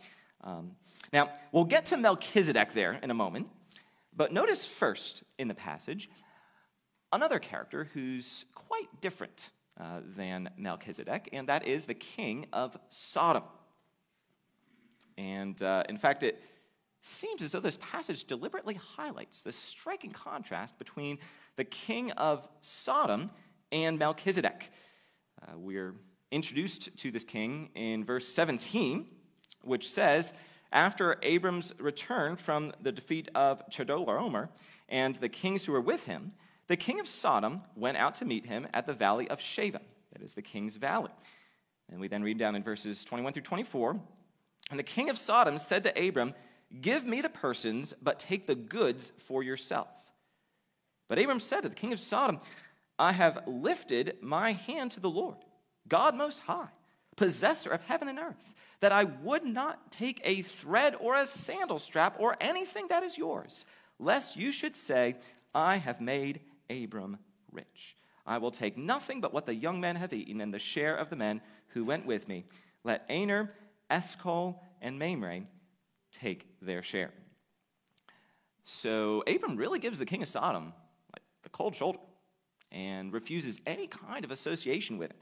Um, 0.44 0.72
now, 1.12 1.30
we'll 1.52 1.66
get 1.66 1.88
to 1.88 1.98
Melchizedek 1.98 2.74
there 2.74 3.00
in 3.02 3.12
a 3.12 3.14
moment, 3.14 3.48
but 4.16 4.32
notice 4.32 4.66
first 4.66 5.24
in 5.38 5.48
the 5.48 5.56
passage 5.56 6.10
another 7.12 7.40
character 7.40 7.90
who's 7.94 8.46
quite 8.54 9.02
different 9.02 9.50
uh, 9.80 10.02
than 10.04 10.50
Melchizedek, 10.58 11.30
and 11.32 11.48
that 11.48 11.66
is 11.66 11.86
the 11.86 11.94
king 11.94 12.48
of 12.52 12.78
Sodom. 12.90 13.44
And 15.18 15.62
uh, 15.62 15.84
in 15.88 15.98
fact, 15.98 16.24
it 16.24 16.42
seems 17.02 17.42
as 17.42 17.54
though 17.54 17.60
this 17.60 17.78
passage 17.78 18.26
deliberately 18.26 18.76
highlights 18.76 19.42
the 19.42 19.52
striking 19.52 20.12
contrast 20.12 20.78
between 20.78 21.18
the 21.56 21.64
king 21.64 22.12
of 22.12 22.48
Sodom 22.62 23.32
and 23.72 23.98
Melchizedek. 23.98 24.72
Uh, 25.42 25.58
we're 25.58 25.96
introduced 26.32 26.98
to 26.98 27.12
this 27.12 27.24
king 27.24 27.70
in 27.76 28.04
verse 28.04 28.28
17, 28.28 29.08
which 29.64 29.90
says, 29.90 30.34
After 30.72 31.18
Abram's 31.22 31.74
return 31.80 32.36
from 32.36 32.74
the 32.82 32.92
defeat 32.92 33.30
of 33.34 33.68
Chedorlaomer 33.70 34.50
and 34.88 35.16
the 35.16 35.30
kings 35.30 35.66
who 35.66 35.72
were 35.72 35.82
with 35.82 36.06
him, 36.06 36.34
the 36.70 36.78
king 36.78 37.00
of 37.00 37.08
Sodom 37.08 37.62
went 37.76 37.98
out 37.98 38.16
to 38.16 38.26
meet 38.26 38.46
him 38.46 38.68
at 38.74 38.86
the 38.86 38.94
valley 38.94 39.30
of 39.30 39.40
Shaveh, 39.40 39.82
that 40.14 40.22
is 40.22 40.34
the 40.34 40.42
king's 40.42 40.78
valley. 40.78 41.12
And 41.92 42.00
we 42.00 42.08
then 42.08 42.24
read 42.24 42.38
down 42.38 42.56
in 42.56 42.64
verses 42.64 43.04
21 43.04 43.34
through 43.34 43.42
24. 43.42 44.00
And 44.70 44.80
the 44.80 44.84
king 44.84 45.10
of 45.10 45.18
Sodom 45.18 45.58
said 45.58 45.84
to 45.84 46.08
Abram, 46.08 46.36
Give 46.80 47.06
me 47.06 47.22
the 47.22 47.30
persons, 47.30 47.96
but 48.00 48.20
take 48.20 48.46
the 48.46 48.54
goods 48.54 49.12
for 49.18 49.42
yourself. 49.42 49.90
But 51.08 51.18
Abram 51.18 51.40
said 51.40 51.62
to 51.62 51.70
the 51.70 51.76
king 51.76 51.92
of 51.92 52.00
Sodom, 52.00 52.40
I 53.00 53.14
have 53.14 53.48
lifted 53.48 54.18
my 54.22 54.52
hand 54.52 54.92
to 54.92 55.00
the 55.00 55.10
Lord, 55.10 55.38
God 55.88 56.14
Most 56.14 56.42
High, 56.42 56.68
possessor 57.16 57.72
of 57.72 57.82
heaven 57.82 58.08
and 58.08 58.20
earth, 58.20 58.54
that 58.82 58.92
I 58.92 59.06
would 59.06 59.44
not 59.44 59.92
take 59.92 60.22
a 60.24 60.44
thread 60.44 60.96
or 61.00 61.16
a 61.16 61.26
sandal 61.26 61.80
strap 61.80 62.18
or 62.20 62.38
anything 62.40 62.90
that 62.90 63.02
is 63.02 63.18
yours, 63.18 63.66
lest 63.98 64.38
you 64.38 64.52
should 64.52 64.76
say, 64.76 65.16
I 65.56 65.78
have 65.78 66.00
made 66.00 66.42
Abram 66.70 67.18
rich. 67.52 67.96
I 68.26 68.38
will 68.38 68.52
take 68.52 68.78
nothing 68.78 69.22
but 69.22 69.34
what 69.34 69.46
the 69.46 69.56
young 69.56 69.82
men 69.82 69.96
have 69.96 70.14
eaten 70.14 70.42
and 70.42 70.54
the 70.54 70.60
share 70.60 70.96
of 70.96 71.10
the 71.10 71.16
men 71.16 71.42
who 71.70 71.84
went 71.84 72.06
with 72.06 72.28
me. 72.28 72.46
Let 72.84 73.06
Aner, 73.10 73.52
Eshcol, 73.90 74.62
and 74.82 75.00
Mamre 75.00 75.42
take 76.12 76.48
their 76.62 76.84
share. 76.84 77.12
So 78.64 79.24
Abram 79.28 79.58
really 79.58 79.80
gives 79.80 79.98
the 79.98 80.06
king 80.06 80.22
of 80.22 80.28
Sodom 80.28 80.74
like 81.14 81.24
the 81.44 81.50
cold 81.50 81.76
shoulder 81.76 82.00
and 82.72 83.12
refuses 83.12 83.60
any 83.66 83.88
kind 83.88 84.24
of 84.24 84.32
association 84.32 84.98
with 84.98 85.10
it. 85.10 85.18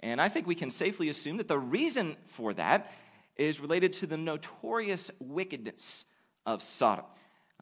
And 0.00 0.20
I 0.20 0.28
think 0.28 0.46
we 0.46 0.54
can 0.54 0.70
safely 0.70 1.08
assume 1.08 1.38
that 1.38 1.48
the 1.48 1.58
reason 1.58 2.16
for 2.26 2.52
that 2.54 2.92
is 3.36 3.60
related 3.60 3.92
to 3.94 4.06
the 4.06 4.16
notorious 4.16 5.10
wickedness 5.20 6.04
of 6.44 6.62
Sodom. 6.62 7.06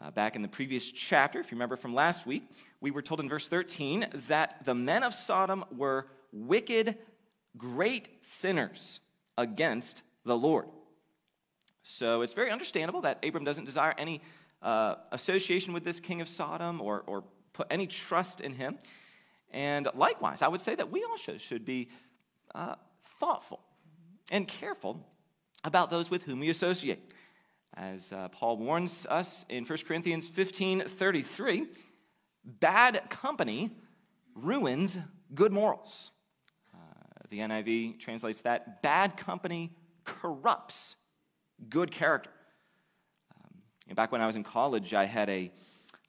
Uh, 0.01 0.11
back 0.11 0.35
in 0.35 0.43
the 0.43 0.49
previous 0.49 0.91
chapter, 0.91 1.39
if 1.39 1.53
you 1.53 1.57
remember 1.57 1.77
from 1.77 1.95
last 1.95 2.27
week, 2.27 2.43
we 2.81 2.91
were 2.91 3.03
told 3.03 3.21
in 3.21 3.29
verse 3.29 3.49
13 3.49 4.07
that 4.29 4.65
the 4.65 4.75
men 4.75 5.03
of 5.03 5.15
Sodom 5.15 5.65
were 5.77 6.07
wicked, 6.33 6.97
great 7.57 8.09
sinners 8.23 9.01
against 9.37 10.03
the 10.25 10.37
Lord. 10.37 10.67
So 11.83 12.23
it's 12.23 12.35
very 12.35 12.51
understandable 12.51 13.03
that 13.03 13.25
Abram 13.25 13.45
doesn't 13.45 13.65
desire 13.65 13.95
any 13.99 14.21
uh, 14.63 14.97
association 15.13 15.73
with 15.73 15.85
this 15.85 16.01
king 16.01 16.21
of 16.21 16.29
Sodom 16.29 16.81
or, 16.81 17.03
or 17.07 17.25
put 17.53 17.67
any 17.71 17.87
trust 17.87 18.41
in 18.41 18.53
him. 18.53 18.79
And 19.51 19.89
likewise, 19.95 20.43
I 20.43 20.49
would 20.49 20.61
say 20.61 20.75
that 20.75 20.91
we 20.91 21.05
also 21.05 21.37
should 21.37 21.65
be 21.65 21.89
uh, 22.55 22.77
thoughtful 23.19 23.61
and 24.31 24.47
careful 24.47 25.07
about 25.65 25.91
those 25.91 26.11
with 26.11 26.23
whom 26.23 26.41
we 26.41 26.51
associate. 26.51 27.13
As 27.75 28.13
uh, 28.13 28.29
Paul 28.29 28.57
warns 28.59 29.07
us 29.09 29.45
in 29.49 29.65
1 29.65 29.79
Corinthians 29.87 30.27
15 30.29 30.83
33, 30.83 31.67
bad 32.44 33.09
company 33.11 33.70
ruins 34.35 34.99
good 35.35 35.52
morals. 35.52 36.12
Uh, 36.75 36.78
the 37.28 37.38
NIV 37.40 37.99
translates 37.99 38.42
that 38.42 38.82
bad 38.82 39.16
company 39.16 39.73
corrupts 40.04 40.97
good 41.68 41.90
character. 41.90 42.30
Um, 43.37 43.94
back 43.94 44.12
when 44.12 44.20
I 44.20 44.26
was 44.26 44.37
in 44.37 44.44
college, 44.44 44.94
I 44.94 45.04
had 45.04 45.28
a 45.28 45.50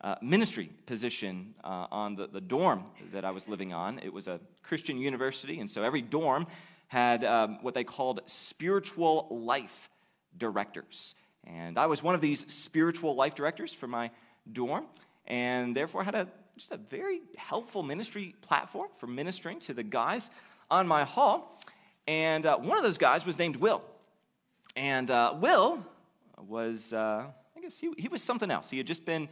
uh, 0.01 0.15
ministry 0.21 0.71
position 0.85 1.53
uh, 1.63 1.87
on 1.91 2.15
the, 2.15 2.27
the 2.27 2.41
dorm 2.41 2.85
that 3.13 3.23
I 3.23 3.31
was 3.31 3.47
living 3.47 3.73
on. 3.73 3.99
It 3.99 4.11
was 4.11 4.27
a 4.27 4.39
Christian 4.63 4.97
university, 4.97 5.59
and 5.59 5.69
so 5.69 5.83
every 5.83 6.01
dorm 6.01 6.47
had 6.87 7.23
um, 7.23 7.59
what 7.61 7.73
they 7.73 7.83
called 7.83 8.21
spiritual 8.25 9.27
life 9.29 9.89
directors. 10.37 11.15
And 11.45 11.77
I 11.77 11.85
was 11.85 12.03
one 12.03 12.15
of 12.15 12.21
these 12.21 12.51
spiritual 12.51 13.15
life 13.15 13.35
directors 13.35 13.73
for 13.73 13.87
my 13.87 14.11
dorm, 14.51 14.85
and 15.31 15.73
therefore 15.73 16.03
had 16.03 16.13
a, 16.13 16.27
just 16.57 16.71
a 16.71 16.77
very 16.77 17.21
helpful 17.37 17.81
ministry 17.83 18.35
platform 18.41 18.89
for 18.97 19.07
ministering 19.07 19.59
to 19.61 19.73
the 19.73 19.81
guys 19.81 20.29
on 20.69 20.85
my 20.85 21.05
hall. 21.05 21.57
And 22.05 22.45
uh, 22.45 22.57
one 22.57 22.77
of 22.77 22.83
those 22.83 22.97
guys 22.97 23.25
was 23.25 23.39
named 23.39 23.55
Will. 23.55 23.81
And 24.75 25.09
uh, 25.09 25.33
Will 25.39 25.85
was, 26.37 26.91
uh, 26.91 27.27
I 27.55 27.61
guess, 27.61 27.77
he, 27.77 27.91
he 27.97 28.09
was 28.09 28.21
something 28.21 28.51
else. 28.51 28.69
He 28.69 28.77
had 28.77 28.85
just 28.85 29.05
been 29.05 29.29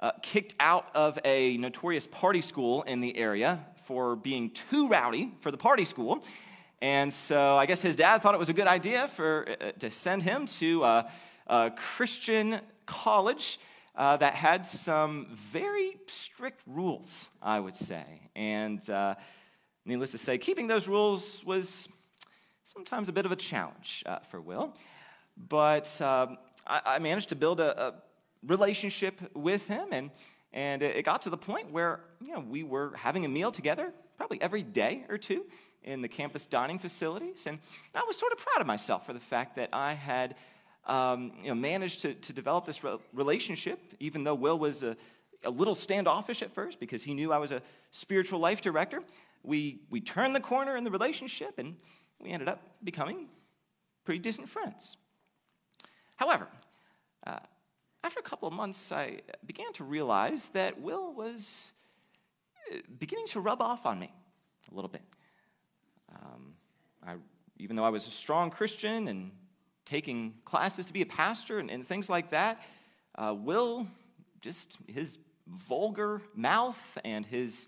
uh, 0.00 0.10
kicked 0.22 0.54
out 0.58 0.86
of 0.92 1.20
a 1.24 1.56
notorious 1.58 2.08
party 2.08 2.40
school 2.40 2.82
in 2.82 3.00
the 3.00 3.16
area 3.16 3.64
for 3.84 4.16
being 4.16 4.50
too 4.50 4.88
rowdy 4.88 5.34
for 5.40 5.52
the 5.52 5.56
party 5.56 5.84
school. 5.84 6.24
And 6.82 7.12
so 7.12 7.56
I 7.56 7.66
guess 7.66 7.80
his 7.80 7.94
dad 7.94 8.22
thought 8.22 8.34
it 8.34 8.38
was 8.38 8.48
a 8.48 8.52
good 8.52 8.66
idea 8.66 9.06
for, 9.06 9.46
uh, 9.60 9.70
to 9.78 9.92
send 9.92 10.24
him 10.24 10.46
to 10.46 10.82
a, 10.82 11.10
a 11.46 11.70
Christian 11.70 12.60
college 12.86 13.60
uh, 13.98 14.16
that 14.16 14.34
had 14.34 14.64
some 14.64 15.26
very 15.32 15.96
strict 16.06 16.62
rules, 16.66 17.30
I 17.42 17.58
would 17.58 17.74
say. 17.74 18.30
And 18.36 18.88
uh, 18.88 19.16
needless 19.84 20.12
to 20.12 20.18
say, 20.18 20.38
keeping 20.38 20.68
those 20.68 20.86
rules 20.86 21.44
was 21.44 21.88
sometimes 22.62 23.08
a 23.08 23.12
bit 23.12 23.26
of 23.26 23.32
a 23.32 23.36
challenge 23.36 24.04
uh, 24.06 24.20
for 24.20 24.40
Will. 24.40 24.72
But 25.36 26.00
um, 26.00 26.38
I, 26.64 26.80
I, 26.86 26.98
managed 27.00 27.28
to 27.30 27.36
build 27.36 27.58
a, 27.58 27.88
a 27.88 27.94
relationship 28.46 29.20
with 29.34 29.66
him, 29.66 29.88
and, 29.90 30.10
and 30.52 30.82
it 30.82 31.04
got 31.04 31.22
to 31.22 31.30
the 31.30 31.36
point 31.36 31.72
where 31.72 32.00
you 32.20 32.32
know, 32.32 32.40
we 32.40 32.62
were 32.62 32.92
having 32.96 33.24
a 33.24 33.28
meal 33.28 33.50
together 33.50 33.92
probably 34.16 34.40
every 34.40 34.62
day 34.62 35.06
or 35.08 35.18
two 35.18 35.44
in 35.82 36.02
the 36.02 36.08
campus 36.08 36.46
dining 36.46 36.78
facilities. 36.78 37.48
And 37.48 37.58
I 37.94 38.04
was 38.06 38.16
sort 38.16 38.32
of 38.32 38.38
proud 38.38 38.60
of 38.60 38.66
myself 38.66 39.06
for 39.06 39.12
the 39.12 39.20
fact 39.20 39.56
that 39.56 39.70
I 39.72 39.94
had 39.94 40.36
um, 40.88 41.32
you 41.42 41.48
know, 41.48 41.54
managed 41.54 42.00
to, 42.00 42.14
to 42.14 42.32
develop 42.32 42.64
this 42.64 42.82
re- 42.82 42.98
relationship, 43.12 43.78
even 44.00 44.24
though 44.24 44.34
Will 44.34 44.58
was 44.58 44.82
a, 44.82 44.96
a 45.44 45.50
little 45.50 45.74
standoffish 45.74 46.42
at 46.42 46.50
first 46.50 46.80
because 46.80 47.02
he 47.02 47.14
knew 47.14 47.32
I 47.32 47.38
was 47.38 47.52
a 47.52 47.62
spiritual 47.90 48.40
life 48.40 48.60
director. 48.60 49.02
We, 49.42 49.82
we 49.90 50.00
turned 50.00 50.34
the 50.34 50.40
corner 50.40 50.76
in 50.76 50.84
the 50.84 50.90
relationship 50.90 51.58
and 51.58 51.76
we 52.20 52.30
ended 52.30 52.48
up 52.48 52.60
becoming 52.82 53.28
pretty 54.04 54.20
decent 54.20 54.48
friends. 54.48 54.96
However, 56.16 56.48
uh, 57.26 57.38
after 58.02 58.20
a 58.20 58.22
couple 58.22 58.48
of 58.48 58.54
months, 58.54 58.90
I 58.90 59.20
began 59.44 59.72
to 59.74 59.84
realize 59.84 60.48
that 60.50 60.80
Will 60.80 61.12
was 61.12 61.72
uh, 62.72 62.78
beginning 62.98 63.26
to 63.28 63.40
rub 63.40 63.60
off 63.60 63.86
on 63.86 64.00
me 64.00 64.12
a 64.72 64.74
little 64.74 64.88
bit. 64.88 65.02
Um, 66.14 66.54
I, 67.06 67.14
even 67.58 67.76
though 67.76 67.84
I 67.84 67.90
was 67.90 68.06
a 68.06 68.10
strong 68.10 68.50
Christian 68.50 69.08
and 69.08 69.30
taking 69.88 70.34
classes 70.44 70.84
to 70.86 70.92
be 70.92 71.00
a 71.00 71.06
pastor 71.06 71.58
and, 71.58 71.70
and 71.70 71.86
things 71.86 72.10
like 72.10 72.30
that, 72.30 72.62
uh, 73.16 73.34
Will, 73.36 73.86
just 74.40 74.78
his 74.86 75.18
vulgar 75.46 76.20
mouth 76.34 76.98
and 77.04 77.24
his, 77.24 77.66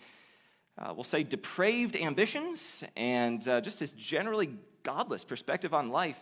uh, 0.78 0.92
we'll 0.94 1.02
say, 1.02 1.22
depraved 1.22 1.96
ambitions 1.96 2.84
and 2.94 3.48
uh, 3.48 3.60
just 3.62 3.80
his 3.80 3.92
generally 3.92 4.50
godless 4.82 5.24
perspective 5.24 5.72
on 5.72 5.88
life 5.88 6.20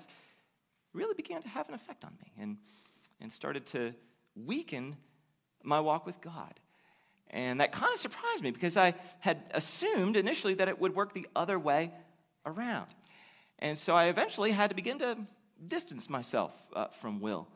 really 0.95 1.15
began 1.15 1.43
to 1.43 1.49
have 1.49 1.69
an 1.69 1.75
effect 1.75 2.05
on 2.05 2.13
me 2.23 2.33
and, 2.41 2.59
and 3.21 3.33
started 3.33 3.67
to 3.67 3.93
weaken 4.37 4.97
my 5.65 5.81
walk 5.81 6.07
with 6.07 6.21
God. 6.21 6.55
And 7.31 7.61
that 7.61 7.73
kind 7.73 7.93
of 7.93 7.99
surprised 7.99 8.43
me 8.43 8.53
because 8.53 8.77
I 8.77 8.95
had 9.19 9.43
assumed 9.51 10.17
initially 10.17 10.55
that 10.55 10.69
it 10.69 10.81
would 10.81 10.95
work 10.95 11.13
the 11.13 11.27
other 11.35 11.59
way 11.59 11.91
around. 12.47 12.87
And 13.59 13.77
so 13.77 13.95
I 13.95 14.07
eventually 14.07 14.53
had 14.53 14.71
to 14.71 14.77
begin 14.77 14.99
to 15.01 15.19
distance 15.67 16.09
myself 16.09 16.55
uh, 16.75 16.87
from 16.89 17.21
Will 17.21 17.49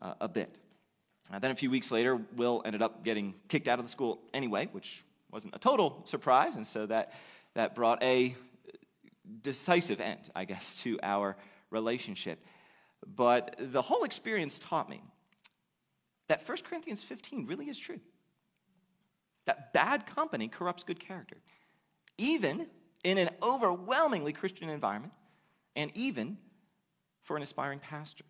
uh, 0.00 0.14
a 0.20 0.28
bit. 0.28 0.58
Uh, 1.32 1.38
then 1.38 1.50
a 1.50 1.54
few 1.54 1.70
weeks 1.70 1.90
later, 1.90 2.20
Will 2.36 2.62
ended 2.64 2.82
up 2.82 3.04
getting 3.04 3.34
kicked 3.48 3.68
out 3.68 3.78
of 3.78 3.84
the 3.84 3.90
school 3.90 4.20
anyway, 4.32 4.68
which 4.72 5.04
wasn't 5.30 5.54
a 5.54 5.58
total 5.58 6.02
surprise. 6.04 6.56
And 6.56 6.66
so 6.66 6.86
that, 6.86 7.12
that 7.54 7.74
brought 7.74 8.02
a 8.02 8.34
decisive 9.42 10.00
end, 10.00 10.30
I 10.34 10.44
guess, 10.44 10.80
to 10.82 10.98
our 11.02 11.36
relationship. 11.70 12.44
But 13.06 13.56
the 13.58 13.82
whole 13.82 14.04
experience 14.04 14.58
taught 14.58 14.88
me 14.88 15.02
that 16.28 16.46
1 16.46 16.58
Corinthians 16.64 17.02
15 17.02 17.46
really 17.46 17.68
is 17.68 17.78
true. 17.78 18.00
That 19.46 19.72
bad 19.72 20.06
company 20.06 20.48
corrupts 20.48 20.84
good 20.84 21.00
character, 21.00 21.36
even 22.18 22.66
in 23.04 23.16
an 23.18 23.30
overwhelmingly 23.42 24.32
Christian 24.32 24.68
environment, 24.68 25.12
and 25.74 25.90
even 25.94 26.38
for 27.28 27.36
an 27.36 27.42
aspiring 27.42 27.78
pastor. 27.78 28.24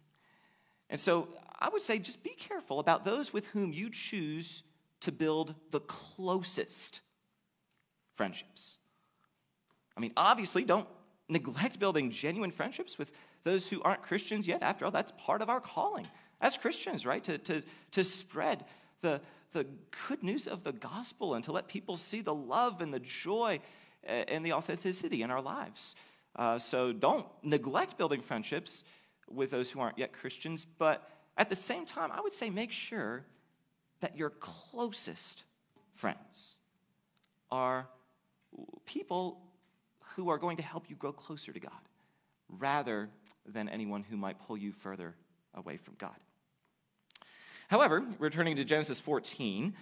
And 0.90 1.00
so 1.00 1.28
I 1.60 1.68
would 1.68 1.82
say 1.82 2.00
just 2.00 2.24
be 2.24 2.34
careful 2.36 2.80
about 2.80 3.04
those 3.04 3.32
with 3.32 3.46
whom 3.46 3.72
you 3.72 3.90
choose 3.90 4.64
to 5.02 5.12
build 5.12 5.54
the 5.70 5.78
closest 5.78 7.00
friendships. 8.16 8.78
I 9.96 10.00
mean, 10.00 10.12
obviously, 10.16 10.64
don't 10.64 10.88
neglect 11.28 11.78
building 11.78 12.10
genuine 12.10 12.50
friendships 12.50 12.98
with 12.98 13.12
those 13.44 13.68
who 13.68 13.80
aren't 13.82 14.02
Christians 14.02 14.48
yet. 14.48 14.64
After 14.64 14.84
all, 14.84 14.90
that's 14.90 15.12
part 15.16 15.42
of 15.42 15.48
our 15.48 15.60
calling 15.60 16.08
as 16.40 16.58
Christians, 16.58 17.06
right? 17.06 17.22
To, 17.22 17.38
to, 17.38 17.62
to 17.92 18.02
spread 18.02 18.64
the, 19.02 19.20
the 19.52 19.64
good 20.08 20.24
news 20.24 20.48
of 20.48 20.64
the 20.64 20.72
gospel 20.72 21.34
and 21.34 21.44
to 21.44 21.52
let 21.52 21.68
people 21.68 21.96
see 21.96 22.20
the 22.20 22.34
love 22.34 22.80
and 22.80 22.92
the 22.92 22.98
joy 22.98 23.60
eh, 24.04 24.24
and 24.26 24.44
the 24.44 24.54
authenticity 24.54 25.22
in 25.22 25.30
our 25.30 25.42
lives. 25.42 25.94
Uh, 26.38 26.56
so 26.56 26.92
don't 26.92 27.26
neglect 27.42 27.98
building 27.98 28.22
friendships 28.22 28.84
with 29.28 29.50
those 29.50 29.70
who 29.70 29.80
aren't 29.80 29.98
yet 29.98 30.12
Christians, 30.12 30.64
but 30.64 31.10
at 31.36 31.50
the 31.50 31.56
same 31.56 31.84
time, 31.84 32.10
I 32.12 32.20
would 32.20 32.32
say 32.32 32.48
make 32.48 32.70
sure 32.70 33.24
that 34.00 34.16
your 34.16 34.30
closest 34.30 35.42
friends 35.94 36.58
are 37.50 37.88
people 38.86 39.40
who 40.14 40.28
are 40.30 40.38
going 40.38 40.56
to 40.56 40.62
help 40.62 40.88
you 40.88 40.96
grow 40.96 41.12
closer 41.12 41.52
to 41.52 41.60
God 41.60 41.72
rather 42.48 43.10
than 43.44 43.68
anyone 43.68 44.04
who 44.08 44.16
might 44.16 44.38
pull 44.38 44.56
you 44.56 44.72
further 44.72 45.14
away 45.54 45.76
from 45.76 45.94
God. 45.98 46.16
However, 47.68 48.04
returning 48.18 48.56
to 48.56 48.64
Genesis 48.64 49.00
14, 49.00 49.74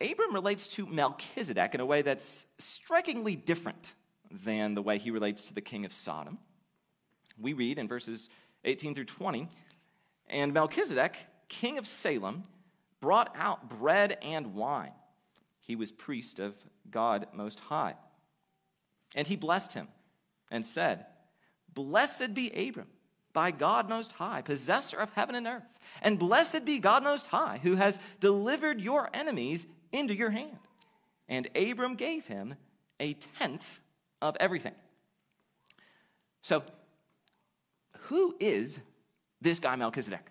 Abram 0.00 0.34
relates 0.34 0.66
to 0.68 0.86
Melchizedek 0.86 1.74
in 1.74 1.80
a 1.80 1.86
way 1.86 2.02
that's 2.02 2.46
strikingly 2.58 3.36
different 3.36 3.94
than 4.32 4.74
the 4.74 4.82
way 4.82 4.98
he 4.98 5.10
relates 5.10 5.44
to 5.44 5.54
the 5.54 5.60
king 5.60 5.84
of 5.84 5.92
Sodom. 5.92 6.38
We 7.38 7.52
read 7.52 7.78
in 7.78 7.88
verses 7.88 8.28
18 8.64 8.94
through 8.94 9.04
20 9.04 9.48
And 10.28 10.52
Melchizedek, 10.52 11.26
king 11.48 11.78
of 11.78 11.86
Salem, 11.86 12.44
brought 13.00 13.34
out 13.36 13.68
bread 13.68 14.18
and 14.22 14.54
wine. 14.54 14.92
He 15.60 15.76
was 15.76 15.92
priest 15.92 16.38
of 16.38 16.54
God 16.90 17.26
Most 17.32 17.60
High. 17.60 17.94
And 19.14 19.26
he 19.26 19.36
blessed 19.36 19.74
him 19.74 19.88
and 20.50 20.64
said, 20.64 21.06
Blessed 21.74 22.34
be 22.34 22.50
Abram 22.68 22.88
by 23.32 23.50
God 23.50 23.88
Most 23.88 24.12
High, 24.12 24.42
possessor 24.42 24.96
of 24.98 25.12
heaven 25.12 25.34
and 25.34 25.46
earth. 25.46 25.78
And 26.02 26.18
blessed 26.18 26.64
be 26.64 26.78
God 26.78 27.02
Most 27.02 27.28
High, 27.28 27.60
who 27.62 27.76
has 27.76 27.98
delivered 28.20 28.80
your 28.80 29.08
enemies 29.14 29.66
into 29.90 30.14
your 30.14 30.30
hand. 30.30 30.58
And 31.28 31.48
Abram 31.56 31.94
gave 31.94 32.26
him 32.26 32.56
a 33.00 33.14
tenth 33.14 33.80
of 34.22 34.36
everything. 34.40 34.74
So, 36.40 36.62
who 38.06 38.34
is 38.40 38.80
this 39.42 39.58
guy 39.58 39.76
Melchizedek? 39.76 40.26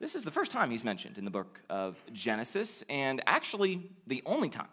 This 0.00 0.14
is 0.14 0.24
the 0.24 0.30
first 0.30 0.50
time 0.50 0.70
he's 0.70 0.84
mentioned 0.84 1.18
in 1.18 1.24
the 1.24 1.30
book 1.30 1.60
of 1.68 2.02
Genesis, 2.12 2.84
and 2.88 3.22
actually 3.26 3.90
the 4.06 4.22
only 4.24 4.48
time. 4.48 4.68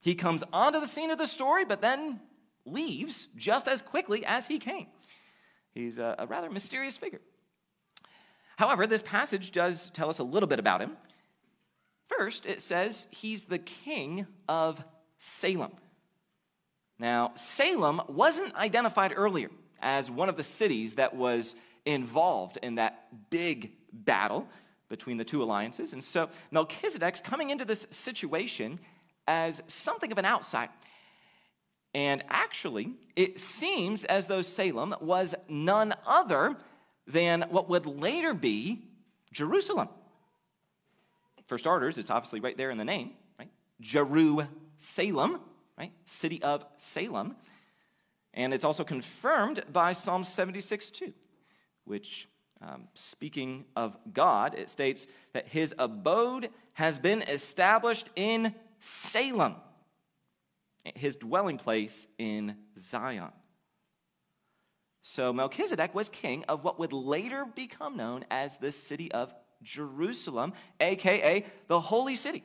He 0.00 0.14
comes 0.14 0.44
onto 0.52 0.80
the 0.80 0.86
scene 0.86 1.10
of 1.10 1.18
the 1.18 1.26
story, 1.26 1.64
but 1.64 1.80
then 1.80 2.20
leaves 2.66 3.28
just 3.36 3.68
as 3.68 3.82
quickly 3.82 4.24
as 4.24 4.46
he 4.46 4.58
came. 4.58 4.86
He's 5.72 5.98
a, 5.98 6.14
a 6.18 6.26
rather 6.26 6.50
mysterious 6.50 6.96
figure. 6.96 7.20
However, 8.56 8.86
this 8.86 9.02
passage 9.02 9.50
does 9.52 9.90
tell 9.90 10.08
us 10.08 10.18
a 10.18 10.24
little 10.24 10.46
bit 10.46 10.58
about 10.58 10.80
him. 10.80 10.96
First, 12.06 12.46
it 12.46 12.60
says 12.60 13.06
he's 13.10 13.44
the 13.44 13.58
king 13.58 14.26
of 14.48 14.84
Salem. 15.16 15.72
Now, 16.98 17.32
Salem 17.34 18.00
wasn't 18.08 18.54
identified 18.54 19.12
earlier 19.14 19.50
as 19.80 20.10
one 20.10 20.28
of 20.28 20.36
the 20.36 20.42
cities 20.42 20.94
that 20.94 21.14
was 21.14 21.54
involved 21.84 22.58
in 22.62 22.76
that 22.76 23.30
big 23.30 23.72
battle 23.92 24.48
between 24.88 25.16
the 25.16 25.24
two 25.24 25.42
alliances. 25.42 25.92
And 25.92 26.02
so 26.02 26.28
Melchizedek's 26.50 27.20
coming 27.20 27.50
into 27.50 27.64
this 27.64 27.86
situation 27.90 28.78
as 29.26 29.62
something 29.66 30.12
of 30.12 30.18
an 30.18 30.24
outsider. 30.24 30.72
And 31.94 32.24
actually, 32.28 32.92
it 33.14 33.38
seems 33.38 34.04
as 34.04 34.26
though 34.26 34.42
Salem 34.42 34.94
was 35.00 35.34
none 35.48 35.94
other 36.06 36.56
than 37.06 37.44
what 37.50 37.68
would 37.68 37.86
later 37.86 38.34
be 38.34 38.82
Jerusalem. 39.32 39.88
For 41.46 41.58
starters, 41.58 41.98
it's 41.98 42.10
obviously 42.10 42.40
right 42.40 42.56
there 42.56 42.70
in 42.70 42.78
the 42.78 42.84
name, 42.84 43.12
right? 43.38 43.50
Jerusalem, 43.80 45.40
right? 45.78 45.92
City 46.04 46.42
of 46.42 46.64
Salem. 46.76 47.36
And 48.32 48.52
it's 48.52 48.64
also 48.64 48.84
confirmed 48.84 49.62
by 49.72 49.92
Psalm 49.92 50.24
76 50.24 50.90
2, 50.90 51.12
which, 51.84 52.28
um, 52.60 52.88
speaking 52.94 53.64
of 53.76 53.96
God, 54.12 54.54
it 54.58 54.70
states 54.70 55.06
that 55.32 55.48
his 55.48 55.74
abode 55.78 56.50
has 56.72 56.98
been 56.98 57.22
established 57.22 58.10
in 58.16 58.54
Salem 58.80 59.54
his 60.94 61.16
dwelling 61.16 61.56
place 61.56 62.08
in 62.18 62.56
Zion. 62.78 63.32
So 65.02 65.32
Melchizedek 65.32 65.94
was 65.94 66.08
king 66.08 66.44
of 66.48 66.64
what 66.64 66.78
would 66.78 66.92
later 66.92 67.46
become 67.54 67.96
known 67.96 68.24
as 68.30 68.56
the 68.56 68.72
city 68.72 69.10
of 69.12 69.34
Jerusalem, 69.62 70.52
aka 70.80 71.44
the 71.68 71.80
holy 71.80 72.14
city, 72.14 72.42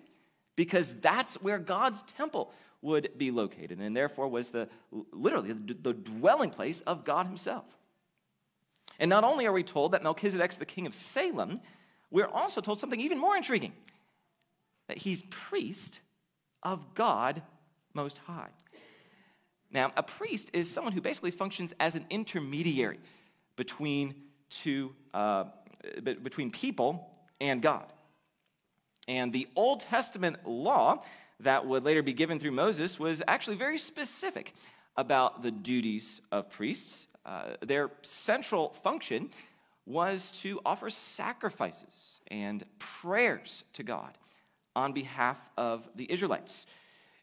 because 0.55 0.93
that's 0.95 1.35
where 1.41 1.59
God's 1.59 2.03
temple 2.03 2.51
would 2.81 3.17
be 3.17 3.31
located, 3.31 3.79
and 3.79 3.95
therefore 3.95 4.27
was 4.27 4.49
the 4.49 4.69
literally 5.11 5.53
the 5.53 5.93
dwelling 5.93 6.49
place 6.49 6.81
of 6.81 7.03
God 7.03 7.25
Himself. 7.25 7.65
And 8.99 9.09
not 9.09 9.23
only 9.23 9.45
are 9.45 9.53
we 9.53 9.63
told 9.63 9.93
that 9.93 10.03
Melchizedek's 10.03 10.57
the 10.57 10.65
king 10.65 10.85
of 10.85 10.93
Salem, 10.93 11.59
we're 12.11 12.27
also 12.27 12.61
told 12.61 12.79
something 12.79 12.99
even 12.99 13.17
more 13.17 13.35
intriguing 13.37 13.73
that 14.87 14.97
he's 14.97 15.23
priest 15.29 16.01
of 16.63 16.93
God 16.95 17.41
most 17.93 18.17
High. 18.19 18.49
Now, 19.71 19.91
a 19.95 20.03
priest 20.03 20.49
is 20.51 20.69
someone 20.69 20.93
who 20.93 21.01
basically 21.01 21.31
functions 21.31 21.73
as 21.79 21.95
an 21.95 22.05
intermediary 22.09 22.99
between 23.55 24.15
two, 24.49 24.95
uh, 25.13 25.45
between 26.03 26.49
people 26.49 27.07
and 27.39 27.61
God. 27.61 27.85
And 29.07 29.31
the 29.31 29.47
Old 29.55 29.81
Testament 29.81 30.47
law 30.47 31.03
that 31.39 31.65
would 31.65 31.83
later 31.83 32.03
be 32.03 32.13
given 32.13 32.39
through 32.39 32.51
Moses 32.51 32.99
was 32.99 33.21
actually 33.27 33.55
very 33.55 33.77
specific 33.77 34.53
about 34.97 35.43
the 35.43 35.51
duties 35.51 36.21
of 36.31 36.49
priests. 36.49 37.07
Uh, 37.25 37.51
their 37.61 37.91
central 38.01 38.69
function 38.69 39.29
was 39.85 40.31
to 40.31 40.59
offer 40.65 40.89
sacrifices 40.89 42.19
and 42.27 42.63
prayers 42.77 43.63
to 43.73 43.83
God 43.83 44.17
on 44.75 44.91
behalf 44.91 45.37
of 45.57 45.87
the 45.95 46.11
Israelites. 46.11 46.67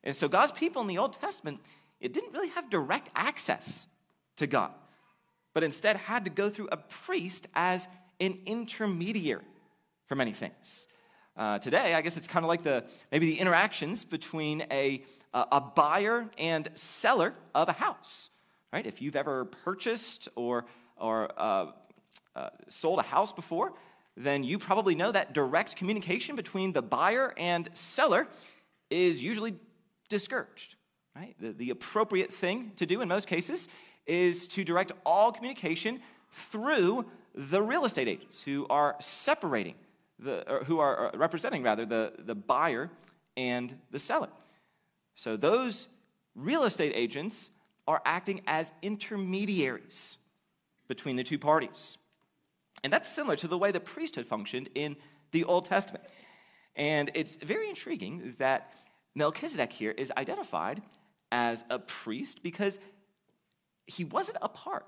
And 0.02 0.14
so 0.14 0.28
God's 0.28 0.52
people 0.52 0.82
in 0.82 0.88
the 0.88 0.98
Old 0.98 1.12
Testament, 1.12 1.60
it 2.00 2.12
didn't 2.12 2.32
really 2.32 2.48
have 2.48 2.70
direct 2.70 3.10
access 3.14 3.86
to 4.36 4.46
God, 4.46 4.72
but 5.54 5.62
instead 5.62 5.96
had 5.96 6.24
to 6.24 6.30
go 6.30 6.48
through 6.48 6.68
a 6.72 6.76
priest 6.76 7.46
as 7.54 7.88
an 8.20 8.38
intermediary 8.46 9.44
for 10.06 10.14
many 10.14 10.32
things. 10.32 10.86
Uh, 11.36 11.58
today, 11.58 11.92
I 11.92 12.00
guess 12.00 12.16
it's 12.16 12.26
kind 12.26 12.44
of 12.44 12.48
like 12.48 12.62
the 12.62 12.82
maybe 13.12 13.26
the 13.26 13.38
interactions 13.38 14.06
between 14.06 14.64
a, 14.70 15.02
a 15.34 15.60
buyer 15.60 16.30
and 16.38 16.68
seller 16.74 17.34
of 17.54 17.68
a 17.68 17.72
house, 17.72 18.30
right? 18.72 18.86
If 18.86 19.02
you've 19.02 19.16
ever 19.16 19.44
purchased 19.44 20.30
or, 20.34 20.64
or 20.96 21.30
uh, 21.36 21.72
uh, 22.34 22.48
sold 22.68 23.00
a 23.00 23.02
house 23.02 23.34
before, 23.34 23.74
then 24.16 24.44
you 24.44 24.58
probably 24.58 24.94
know 24.94 25.12
that 25.12 25.34
direct 25.34 25.76
communication 25.76 26.36
between 26.36 26.72
the 26.72 26.80
buyer 26.80 27.34
and 27.36 27.68
seller 27.74 28.26
is 28.88 29.22
usually 29.22 29.56
discouraged, 30.08 30.76
right? 31.14 31.36
The, 31.38 31.52
the 31.52 31.70
appropriate 31.70 32.32
thing 32.32 32.72
to 32.76 32.86
do 32.86 33.02
in 33.02 33.08
most 33.08 33.26
cases 33.28 33.68
is 34.06 34.48
to 34.48 34.64
direct 34.64 34.92
all 35.04 35.32
communication 35.32 36.00
through 36.30 37.04
the 37.34 37.60
real 37.60 37.84
estate 37.84 38.08
agents 38.08 38.42
who 38.42 38.66
are 38.70 38.96
separating, 39.00 39.74
the, 40.18 40.62
who 40.66 40.78
are 40.78 41.10
representing, 41.14 41.62
rather, 41.62 41.84
the, 41.84 42.12
the 42.18 42.34
buyer 42.34 42.90
and 43.36 43.78
the 43.90 43.98
seller. 43.98 44.28
So 45.14 45.36
those 45.36 45.88
real 46.34 46.64
estate 46.64 46.92
agents 46.94 47.50
are 47.86 48.02
acting 48.04 48.42
as 48.46 48.72
intermediaries 48.82 50.18
between 50.88 51.16
the 51.16 51.24
two 51.24 51.38
parties. 51.38 51.98
And 52.84 52.92
that's 52.92 53.08
similar 53.08 53.36
to 53.36 53.48
the 53.48 53.58
way 53.58 53.72
the 53.72 53.80
priesthood 53.80 54.26
functioned 54.26 54.68
in 54.74 54.96
the 55.32 55.44
Old 55.44 55.64
Testament. 55.64 56.04
And 56.76 57.10
it's 57.14 57.36
very 57.36 57.68
intriguing 57.68 58.34
that 58.38 58.72
Melchizedek 59.14 59.72
here 59.72 59.92
is 59.92 60.12
identified 60.16 60.82
as 61.32 61.64
a 61.70 61.78
priest 61.78 62.42
because 62.42 62.78
he 63.86 64.04
wasn't 64.04 64.38
a 64.42 64.48
part 64.48 64.86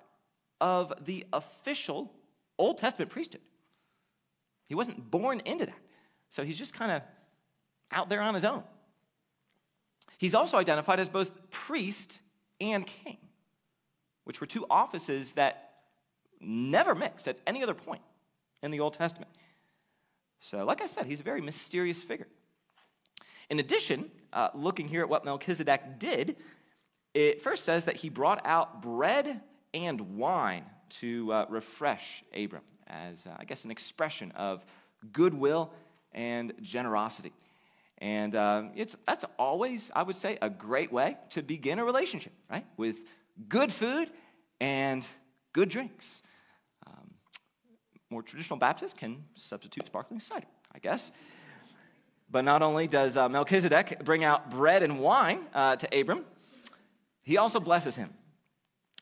of 0.60 0.92
the 1.04 1.24
official 1.32 2.12
Old 2.58 2.78
Testament 2.78 3.10
priesthood. 3.10 3.40
He 4.68 4.74
wasn't 4.74 5.10
born 5.10 5.40
into 5.44 5.66
that. 5.66 5.78
So 6.28 6.44
he's 6.44 6.58
just 6.58 6.74
kind 6.74 6.92
of 6.92 7.02
out 7.90 8.08
there 8.08 8.20
on 8.20 8.34
his 8.34 8.44
own. 8.44 8.62
He's 10.18 10.34
also 10.34 10.58
identified 10.58 11.00
as 11.00 11.08
both 11.08 11.50
priest 11.50 12.20
and 12.60 12.86
king, 12.86 13.18
which 14.24 14.40
were 14.40 14.46
two 14.46 14.66
offices 14.68 15.32
that 15.32 15.70
never 16.40 16.94
mixed 16.94 17.28
at 17.28 17.38
any 17.46 17.62
other 17.62 17.74
point 17.74 18.02
in 18.62 18.70
the 18.70 18.80
Old 18.80 18.94
Testament. 18.94 19.30
So, 20.40 20.64
like 20.64 20.82
I 20.82 20.86
said, 20.86 21.06
he's 21.06 21.20
a 21.20 21.24
very 21.24 21.40
mysterious 21.40 22.02
figure. 22.02 22.28
In 23.50 23.58
addition, 23.58 24.10
uh, 24.32 24.50
looking 24.54 24.88
here 24.88 25.00
at 25.00 25.08
what 25.08 25.24
Melchizedek 25.24 25.98
did, 25.98 26.36
it 27.14 27.40
first 27.40 27.64
says 27.64 27.86
that 27.86 27.96
he 27.96 28.08
brought 28.08 28.44
out 28.44 28.82
bread 28.82 29.40
and 29.72 30.16
wine 30.16 30.64
to 30.90 31.32
uh, 31.32 31.46
refresh 31.48 32.22
Abram, 32.36 32.62
as 32.88 33.26
uh, 33.26 33.36
I 33.38 33.44
guess 33.44 33.64
an 33.64 33.70
expression 33.70 34.32
of 34.32 34.64
goodwill 35.12 35.72
and 36.12 36.52
generosity. 36.62 37.32
And 37.98 38.36
um, 38.36 38.70
it's, 38.76 38.96
that's 39.06 39.24
always, 39.38 39.90
I 39.94 40.02
would 40.02 40.16
say, 40.16 40.38
a 40.40 40.48
great 40.48 40.92
way 40.92 41.16
to 41.30 41.42
begin 41.42 41.78
a 41.78 41.84
relationship, 41.84 42.32
right? 42.50 42.64
With 42.76 42.98
good 43.48 43.72
food 43.72 44.10
and 44.60 45.06
good 45.52 45.68
drinks. 45.68 46.22
Um, 46.86 47.14
more 48.10 48.22
traditional 48.22 48.58
Baptists 48.58 48.94
can 48.94 49.24
substitute 49.34 49.86
sparkling 49.86 50.20
cider, 50.20 50.46
I 50.72 50.78
guess. 50.78 51.12
But 52.30 52.44
not 52.44 52.62
only 52.62 52.86
does 52.86 53.16
uh, 53.16 53.28
Melchizedek 53.28 54.04
bring 54.04 54.22
out 54.22 54.50
bread 54.50 54.82
and 54.82 55.00
wine 55.00 55.40
uh, 55.54 55.76
to 55.76 56.00
Abram, 56.00 56.24
he 57.22 57.36
also 57.36 57.58
blesses 57.58 57.96
him. 57.96 58.10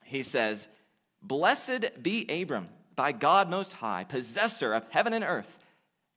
He 0.05 0.23
says, 0.23 0.69
Blessed 1.23 2.03
be 2.03 2.25
Abram, 2.43 2.69
by 2.97 3.13
God 3.13 3.49
Most 3.51 3.75
High, 3.75 4.05
possessor 4.05 4.73
of 4.73 4.89
heaven 4.91 5.13
and 5.13 5.25
earth. 5.25 5.59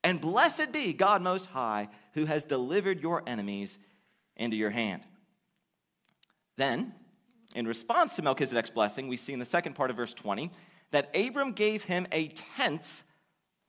And 0.04 0.22
blessed 0.22 0.72
be 0.72 0.94
God 0.94 1.22
Most 1.22 1.48
High, 1.48 1.89
who 2.13 2.26
has 2.26 2.46
delivered 2.46 3.02
your 3.02 3.22
enemies 3.28 3.78
into 4.38 4.56
your 4.56 4.70
hand. 4.70 5.04
Then, 6.58 6.94
in 7.54 7.68
response 7.68 8.15
to 8.15 8.22
Melchizedek's 8.22 8.70
blessing, 8.70 9.08
we 9.08 9.18
see 9.18 9.34
in 9.34 9.39
the 9.39 9.46
second 9.46 9.74
part 9.76 9.89
of 9.89 9.98
verse 9.98 10.13
20 10.13 10.52
that 10.92 11.15
Abram 11.15 11.52
gave 11.52 11.84
him 11.84 12.08
a 12.12 12.30
tenth 12.30 13.04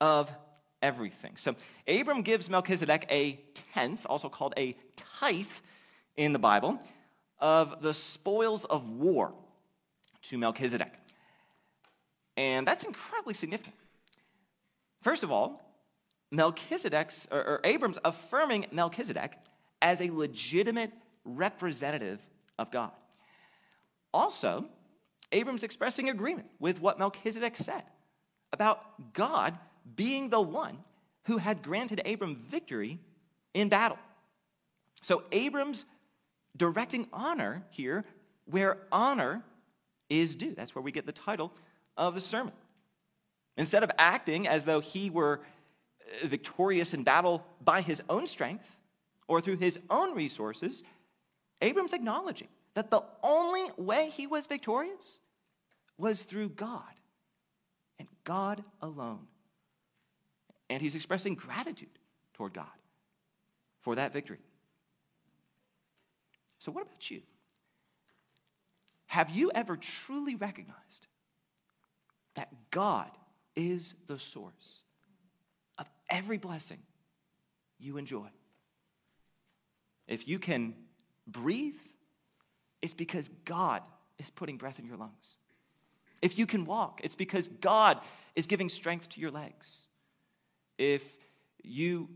of 0.01 0.31
everything. 0.81 1.33
So, 1.37 1.57
Abram 1.89 2.23
gives 2.23 2.49
Melchizedek 2.49 3.07
a 3.11 3.41
tenth, 3.75 4.07
also 4.09 4.29
called 4.29 4.55
a 4.57 4.77
tithe 4.97 5.47
in 6.17 6.33
the 6.33 6.39
Bible, 6.39 6.81
of 7.39 7.83
the 7.83 7.95
spoils 7.95 8.65
of 8.65 8.89
war 8.89 9.33
to 10.23 10.39
Melchizedek. 10.39 10.93
And 12.41 12.67
that's 12.67 12.85
incredibly 12.85 13.35
significant. 13.35 13.75
First 15.03 15.25
of 15.25 15.31
all, 15.31 15.61
Melchizedek's, 16.31 17.29
or, 17.31 17.39
or 17.39 17.61
Abram's 17.65 17.99
affirming 18.03 18.65
Melchizedek 18.73 19.37
as 19.83 20.01
a 20.01 20.09
legitimate 20.09 20.91
representative 21.27 22.27
of 22.59 22.71
God. 22.71 22.93
Also, 24.15 24.65
Abram's 25.33 25.63
expressing 25.63 26.09
agreement 26.09 26.47
with 26.59 26.81
what 26.81 26.99
Melchizedek 26.99 27.59
said 27.59 27.83
about 28.55 29.13
God 29.13 29.59
being 29.95 30.31
the 30.31 30.41
one 30.41 30.79
who 31.25 31.37
had 31.37 31.63
granted 31.63 32.01
Abram 32.07 32.37
victory 32.37 33.01
in 33.53 33.69
battle. 33.69 33.99
So 35.03 35.25
Abram's 35.31 35.85
directing 36.57 37.07
honor 37.13 37.65
here 37.69 38.07
where 38.47 38.79
honor 38.91 39.43
is 40.09 40.35
due. 40.35 40.55
That's 40.55 40.75
where 40.75 40.83
we 40.83 40.91
get 40.91 41.05
the 41.05 41.13
title 41.13 41.53
of 41.97 42.15
the 42.15 42.21
sermon. 42.21 42.55
Instead 43.57 43.83
of 43.83 43.91
acting 43.99 44.49
as 44.49 44.65
though 44.65 44.81
he 44.81 45.11
were 45.11 45.41
uh, 46.23 46.27
victorious 46.27 46.95
in 46.95 47.05
battle 47.05 47.45
by 47.63 47.81
his 47.81 48.03
own 48.09 48.27
strength 48.27 48.79
or 49.29 49.41
through 49.41 49.57
his 49.57 49.79
own 49.91 50.15
resources, 50.15 50.83
Abram's 51.61 51.93
acknowledging 51.93 52.49
that 52.75 52.91
the 52.91 53.03
only 53.23 53.71
way 53.77 54.09
he 54.09 54.27
was 54.27 54.47
victorious 54.47 55.21
was 55.99 56.23
through 56.23 56.49
God 56.51 56.83
and 57.99 58.09
God 58.25 58.65
alone. 58.81 59.27
And 60.71 60.81
he's 60.81 60.95
expressing 60.95 61.35
gratitude 61.35 61.99
toward 62.35 62.55
God 62.55 62.67
for 63.83 63.97
that 63.97 64.13
victory. 64.13 64.39
So, 66.59 66.71
what 66.71 66.83
about 66.83 67.11
you? 67.11 67.23
Have 69.07 69.31
you 69.31 69.51
ever 69.55 69.77
truly 69.77 70.37
recognized 70.37 71.09
that 72.41 72.49
God 72.71 73.11
is 73.55 73.95
the 74.07 74.19
source 74.19 74.83
of 75.77 75.87
every 76.09 76.39
blessing 76.39 76.79
you 77.79 77.99
enjoy. 77.99 78.29
If 80.09 80.27
you 80.27 80.39
can 80.39 80.75
breathe, 81.27 81.77
it's 82.81 82.95
because 82.95 83.29
God 83.45 83.83
is 84.19 84.31
putting 84.31 84.57
breath 84.57 84.79
in 84.79 84.87
your 84.87 84.97
lungs. 84.97 85.37
If 86.23 86.39
you 86.39 86.47
can 86.47 86.65
walk, 86.65 87.03
it's 87.05 87.15
because 87.15 87.47
God 87.47 87.99
is 88.35 88.47
giving 88.47 88.71
strength 88.71 89.11
to 89.11 89.21
your 89.21 89.31
legs. 89.31 89.87
If 90.79 91.05
you 91.63 92.09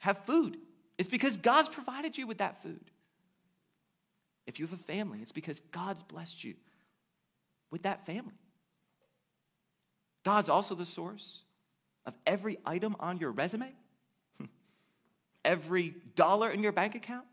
have 0.00 0.24
food, 0.24 0.56
it's 0.98 1.08
because 1.08 1.36
God's 1.36 1.68
provided 1.68 2.18
you 2.18 2.26
with 2.26 2.38
that 2.38 2.60
food. 2.64 2.90
If 4.44 4.58
you 4.58 4.66
have 4.66 4.74
a 4.76 4.82
family, 4.82 5.20
it's 5.22 5.30
because 5.30 5.60
God's 5.60 6.02
blessed 6.02 6.42
you 6.42 6.54
with 7.70 7.84
that 7.84 8.04
family. 8.04 8.41
God's 10.24 10.48
also 10.48 10.74
the 10.74 10.86
source 10.86 11.42
of 12.06 12.14
every 12.26 12.58
item 12.64 12.96
on 13.00 13.18
your 13.18 13.30
resume, 13.30 13.72
every 15.44 15.94
dollar 16.14 16.50
in 16.50 16.62
your 16.62 16.72
bank 16.72 16.94
account, 16.94 17.26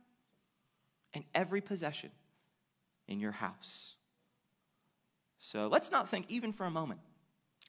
and 1.14 1.24
every 1.34 1.62
possession 1.62 2.12
in 3.08 3.20
your 3.20 3.32
house. 3.32 3.96
So 5.40 5.68
let's 5.68 5.92
not 5.92 6.10
think, 6.10 6.26
even 6.30 6.54
for 6.54 6.66
a 6.66 6.72
moment, 6.72 7.00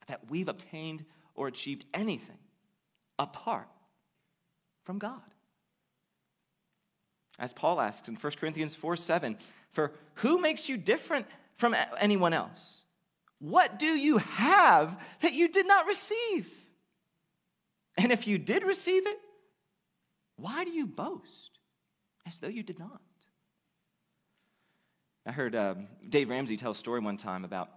that 0.09 0.29
we've 0.29 0.49
obtained 0.49 1.05
or 1.35 1.47
achieved 1.47 1.85
anything 1.95 2.39
apart 3.19 3.69
from 4.85 4.99
God. 4.99 5.21
As 7.39 7.53
Paul 7.53 7.81
asks 7.81 8.09
in 8.09 8.17
1 8.17 8.33
Corinthians 8.39 8.75
4 8.75 8.97
7, 8.97 9.39
for 9.73 9.93
who 10.15 10.39
makes 10.39 10.69
you 10.69 10.77
different 10.77 11.27
from 11.55 11.75
anyone 11.99 12.33
else? 12.33 12.83
What 13.41 13.79
do 13.79 13.87
you 13.87 14.19
have 14.19 15.03
that 15.21 15.33
you 15.33 15.49
did 15.49 15.67
not 15.67 15.87
receive? 15.87 16.53
And 17.97 18.13
if 18.13 18.27
you 18.27 18.39
did 18.39 18.63
receive 18.63 19.07
it, 19.07 19.19
why 20.37 20.65
do 20.65 20.71
you 20.71 20.87
boast 20.87 21.59
as 22.27 22.39
though 22.39 22.49
you 22.49 22.63
did 22.63 22.79
not? 22.79 23.01
I 25.27 25.33
heard 25.33 25.55
um, 25.57 25.89
Dave 26.09 26.31
Ramsey 26.31 26.57
tell 26.57 26.73
a 26.73 26.77
story 26.77 27.01
one 27.01 27.17
time 27.17 27.45
about 27.45 27.71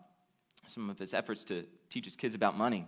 some 0.67 0.89
of 0.89 0.99
his 0.99 1.13
efforts 1.13 1.43
to 1.45 1.65
teach 1.89 2.05
his 2.05 2.15
kids 2.15 2.35
about 2.35 2.57
money. 2.57 2.85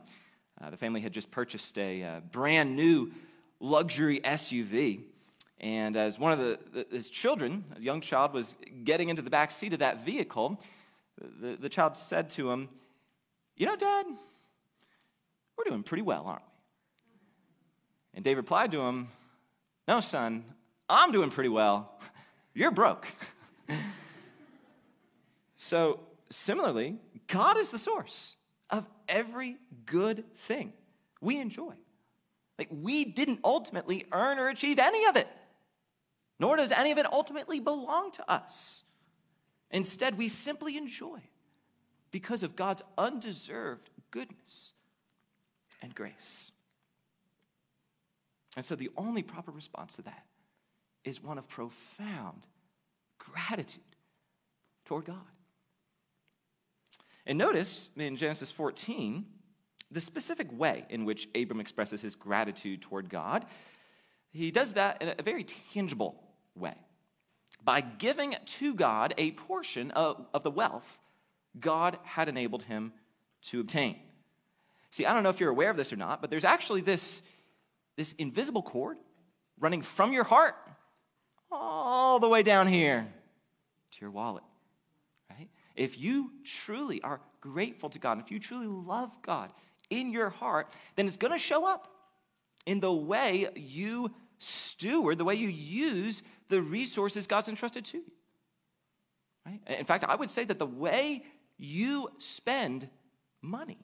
Uh, 0.61 0.69
the 0.69 0.77
family 0.77 1.01
had 1.01 1.11
just 1.11 1.31
purchased 1.31 1.77
a 1.77 2.03
uh, 2.03 2.19
brand 2.31 2.75
new 2.75 3.11
luxury 3.59 4.19
SUV. 4.21 5.01
And 5.59 5.95
as 5.95 6.19
one 6.19 6.31
of 6.31 6.39
the, 6.39 6.59
the, 6.73 6.87
his 6.91 7.09
children, 7.09 7.65
a 7.75 7.81
young 7.81 8.01
child, 8.01 8.33
was 8.33 8.55
getting 8.83 9.09
into 9.09 9.21
the 9.21 9.29
back 9.29 9.51
seat 9.51 9.73
of 9.73 9.79
that 9.79 10.05
vehicle, 10.05 10.61
the, 11.17 11.55
the 11.59 11.69
child 11.69 11.97
said 11.97 12.29
to 12.31 12.51
him, 12.51 12.69
You 13.55 13.65
know, 13.65 13.75
Dad, 13.75 14.05
we're 15.57 15.63
doing 15.63 15.83
pretty 15.83 16.03
well, 16.03 16.25
aren't 16.25 16.41
we? 16.41 16.51
And 18.15 18.23
Dave 18.23 18.37
replied 18.37 18.71
to 18.71 18.81
him, 18.81 19.09
No, 19.87 20.01
son, 20.01 20.45
I'm 20.89 21.11
doing 21.11 21.29
pretty 21.29 21.49
well. 21.49 21.99
You're 22.53 22.71
broke. 22.71 23.07
so, 25.57 25.99
similarly, 26.29 26.97
God 27.27 27.57
is 27.57 27.69
the 27.69 27.79
source 27.79 28.35
of 28.69 28.87
every 29.07 29.57
good 29.85 30.33
thing 30.35 30.73
we 31.21 31.39
enjoy. 31.39 31.73
Like, 32.57 32.69
we 32.71 33.03
didn't 33.03 33.41
ultimately 33.43 34.05
earn 34.13 34.39
or 34.39 34.47
achieve 34.47 34.79
any 34.79 35.05
of 35.05 35.17
it, 35.17 35.27
nor 36.39 36.55
does 36.55 36.71
any 36.71 36.91
of 36.91 36.97
it 36.97 37.05
ultimately 37.11 37.59
belong 37.59 38.11
to 38.11 38.31
us. 38.31 38.84
Instead, 39.71 40.17
we 40.17 40.29
simply 40.29 40.77
enjoy 40.77 41.19
because 42.11 42.43
of 42.43 42.55
God's 42.55 42.83
undeserved 42.97 43.89
goodness 44.11 44.73
and 45.81 45.93
grace. 45.93 46.51
And 48.55 48.65
so 48.65 48.75
the 48.75 48.89
only 48.95 49.21
proper 49.21 49.51
response 49.51 49.95
to 49.97 50.01
that 50.03 50.25
is 51.03 51.21
one 51.21 51.37
of 51.37 51.49
profound 51.49 52.47
gratitude 53.17 53.83
toward 54.85 55.05
God. 55.05 55.17
And 57.25 57.37
notice 57.37 57.89
in 57.97 58.15
Genesis 58.15 58.51
14 58.51 59.25
the 59.91 60.01
specific 60.01 60.47
way 60.57 60.85
in 60.89 61.05
which 61.05 61.27
Abram 61.35 61.59
expresses 61.59 62.01
his 62.01 62.15
gratitude 62.15 62.81
toward 62.81 63.09
God. 63.09 63.45
He 64.31 64.51
does 64.51 64.73
that 64.73 65.01
in 65.01 65.13
a 65.17 65.21
very 65.23 65.43
tangible 65.43 66.23
way 66.55 66.75
by 67.65 67.81
giving 67.81 68.35
to 68.45 68.75
God 68.75 69.13
a 69.17 69.31
portion 69.31 69.91
of, 69.91 70.25
of 70.33 70.43
the 70.43 70.51
wealth 70.51 70.97
God 71.59 71.97
had 72.03 72.29
enabled 72.29 72.63
him 72.63 72.93
to 73.43 73.59
obtain. 73.59 73.97
See, 74.91 75.05
I 75.05 75.13
don't 75.13 75.23
know 75.23 75.29
if 75.29 75.39
you're 75.39 75.49
aware 75.49 75.69
of 75.69 75.77
this 75.77 75.91
or 75.91 75.97
not, 75.97 76.21
but 76.21 76.29
there's 76.29 76.45
actually 76.45 76.81
this, 76.81 77.21
this 77.97 78.13
invisible 78.13 78.61
cord 78.61 78.97
running 79.59 79.81
from 79.81 80.13
your 80.13 80.23
heart 80.23 80.55
all 81.51 82.19
the 82.19 82.27
way 82.27 82.43
down 82.43 82.67
here 82.67 83.07
to 83.91 84.01
your 84.01 84.11
wallet, 84.11 84.43
right? 85.29 85.49
If 85.75 85.97
you 85.97 86.31
truly 86.43 87.01
are 87.01 87.21
grateful 87.41 87.89
to 87.89 87.99
God, 87.99 88.19
if 88.19 88.31
you 88.31 88.39
truly 88.39 88.67
love 88.67 89.11
God 89.21 89.51
in 89.89 90.11
your 90.11 90.29
heart, 90.29 90.73
then 90.95 91.07
it's 91.07 91.17
to 91.31 91.37
show 91.37 91.65
up 91.65 91.89
in 92.65 92.79
the 92.79 92.91
way 92.91 93.47
you 93.55 94.11
steward, 94.39 95.17
the 95.17 95.25
way 95.25 95.35
you 95.35 95.49
use 95.49 96.23
the 96.49 96.61
resources 96.61 97.27
God's 97.27 97.47
entrusted 97.47 97.85
to 97.85 97.97
you. 97.97 98.11
Right? 99.45 99.61
In 99.67 99.85
fact, 99.85 100.03
I 100.03 100.15
would 100.15 100.29
say 100.29 100.43
that 100.45 100.59
the 100.59 100.65
way 100.65 101.23
you 101.57 102.09
spend 102.17 102.89
money 103.41 103.77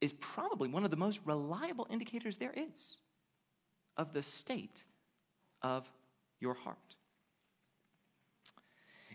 is 0.00 0.12
probably 0.12 0.68
one 0.68 0.84
of 0.84 0.90
the 0.90 0.96
most 0.96 1.20
reliable 1.24 1.86
indicators 1.90 2.36
there 2.36 2.52
is 2.54 3.00
of 3.96 4.12
the 4.12 4.22
state 4.22 4.84
of 5.62 5.90
your 6.40 6.54
heart. 6.54 6.96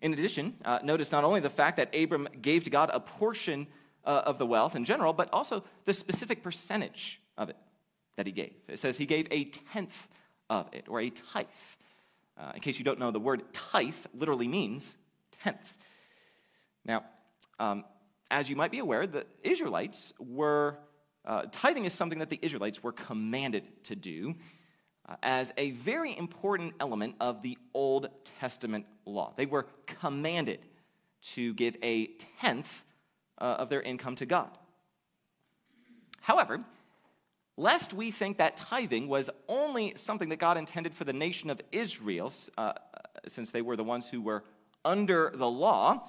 In 0.02 0.13
addition, 0.13 0.56
uh, 0.63 0.80
notice 0.84 1.12
not 1.12 1.24
only 1.24 1.40
the 1.40 1.50
fact 1.50 1.78
that 1.78 1.94
Abram 1.96 2.28
gave 2.42 2.63
to 2.63 2.70
God 2.70 2.90
a 2.94 3.00
portion 3.00 3.68
uh, 4.06 4.22
of 4.26 4.38
the 4.38 4.46
wealth 4.46 4.76
in 4.76 4.86
general, 4.86 5.12
but 5.12 5.28
also 5.34 5.63
the 5.86 5.94
specific 5.94 6.44
percentage 6.44 7.20
of 7.38 7.50
it 7.50 7.58
that 8.17 8.25
he 8.25 8.34
gave. 8.34 8.53
It 8.67 8.80
says 8.80 8.97
he 8.97 9.06
gave 9.06 9.27
a 9.32 9.45
tenth 9.45 10.08
of 10.49 10.67
it, 10.73 10.86
or 10.89 10.99
a 10.99 11.10
tithe. 11.10 11.45
Uh, 12.38 12.51
in 12.56 12.62
case 12.62 12.77
you 12.77 12.86
don't 12.86 12.99
know, 12.99 13.12
the 13.12 13.19
word 13.19 13.41
tithe 13.53 13.95
literally 14.13 14.47
means 14.47 14.97
tenth. 15.32 15.77
Now, 16.86 17.06
um, 17.60 17.86
as 18.30 18.49
you 18.49 18.56
might 18.56 18.71
be 18.71 18.80
aware, 18.80 19.08
the 19.08 19.25
Israelites 19.41 20.13
were, 20.19 20.77
uh, 21.25 21.43
tithing 21.51 21.86
is 21.86 21.93
something 21.93 22.19
that 22.19 22.30
the 22.30 22.39
Israelites 22.41 22.84
were 22.84 22.91
commanded 22.91 23.63
to 23.86 23.95
do 23.95 24.36
uh, 25.08 25.15
as 25.23 25.53
a 25.58 25.71
very 25.71 26.17
important 26.17 26.73
element 26.80 27.15
of 27.19 27.41
the 27.41 27.58
Old 27.73 28.10
Testament 28.39 28.86
law. 29.06 29.34
They 29.36 29.45
were 29.45 29.67
commanded 29.86 30.60
to 31.34 31.53
give 31.53 31.75
a 31.82 32.08
tenth 32.39 32.86
uh, 33.38 33.58
of 33.60 33.69
their 33.69 33.82
income 33.82 34.15
to 34.15 34.25
God. 34.25 34.49
However, 36.21 36.63
lest 37.58 37.93
we 37.93 38.12
think 38.12 38.38
that 38.38 38.56
tithing 38.56 39.08
was 39.08 39.30
only 39.50 39.93
something 39.96 40.30
that 40.30 40.38
God 40.38 40.58
intended 40.58 40.93
for 40.93 41.04
the 41.04 41.13
nation 41.13 41.50
of 41.50 41.60
Israel, 41.72 42.32
uh, 42.58 42.74
since 43.28 43.52
they 43.52 43.62
were 43.62 43.76
the 43.76 43.84
ones 43.84 44.08
who 44.08 44.22
were 44.22 44.43
under 44.86 45.32
the 45.36 45.50
law, 45.50 46.08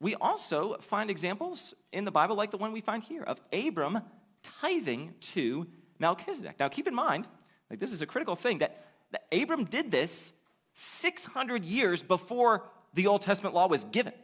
we 0.00 0.14
also 0.14 0.76
find 0.78 1.10
examples 1.10 1.74
in 1.92 2.04
the 2.04 2.10
Bible 2.10 2.36
like 2.36 2.50
the 2.50 2.56
one 2.56 2.72
we 2.72 2.80
find 2.80 3.02
here 3.02 3.22
of 3.22 3.40
Abram 3.52 4.00
tithing 4.42 5.14
to 5.20 5.66
Melchizedek. 5.98 6.58
Now, 6.58 6.68
keep 6.68 6.86
in 6.86 6.94
mind, 6.94 7.26
like 7.68 7.80
this 7.80 7.92
is 7.92 8.00
a 8.00 8.06
critical 8.06 8.36
thing, 8.36 8.58
that, 8.58 8.86
that 9.10 9.26
Abram 9.32 9.64
did 9.64 9.90
this 9.90 10.32
600 10.72 11.64
years 11.64 12.02
before 12.02 12.64
the 12.94 13.08
Old 13.08 13.22
Testament 13.22 13.54
law 13.54 13.68
was 13.68 13.84
given. 13.84 14.14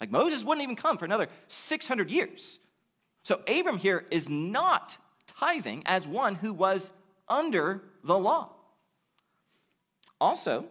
Like 0.00 0.10
Moses 0.10 0.44
wouldn't 0.44 0.62
even 0.62 0.76
come 0.76 0.96
for 0.98 1.04
another 1.04 1.28
600 1.48 2.10
years. 2.10 2.60
So 3.30 3.40
Abram 3.46 3.78
here 3.78 4.06
is 4.10 4.28
not 4.28 4.98
tithing 5.28 5.84
as 5.86 6.04
one 6.04 6.34
who 6.34 6.52
was 6.52 6.90
under 7.28 7.80
the 8.02 8.18
law. 8.18 8.50
Also, 10.20 10.64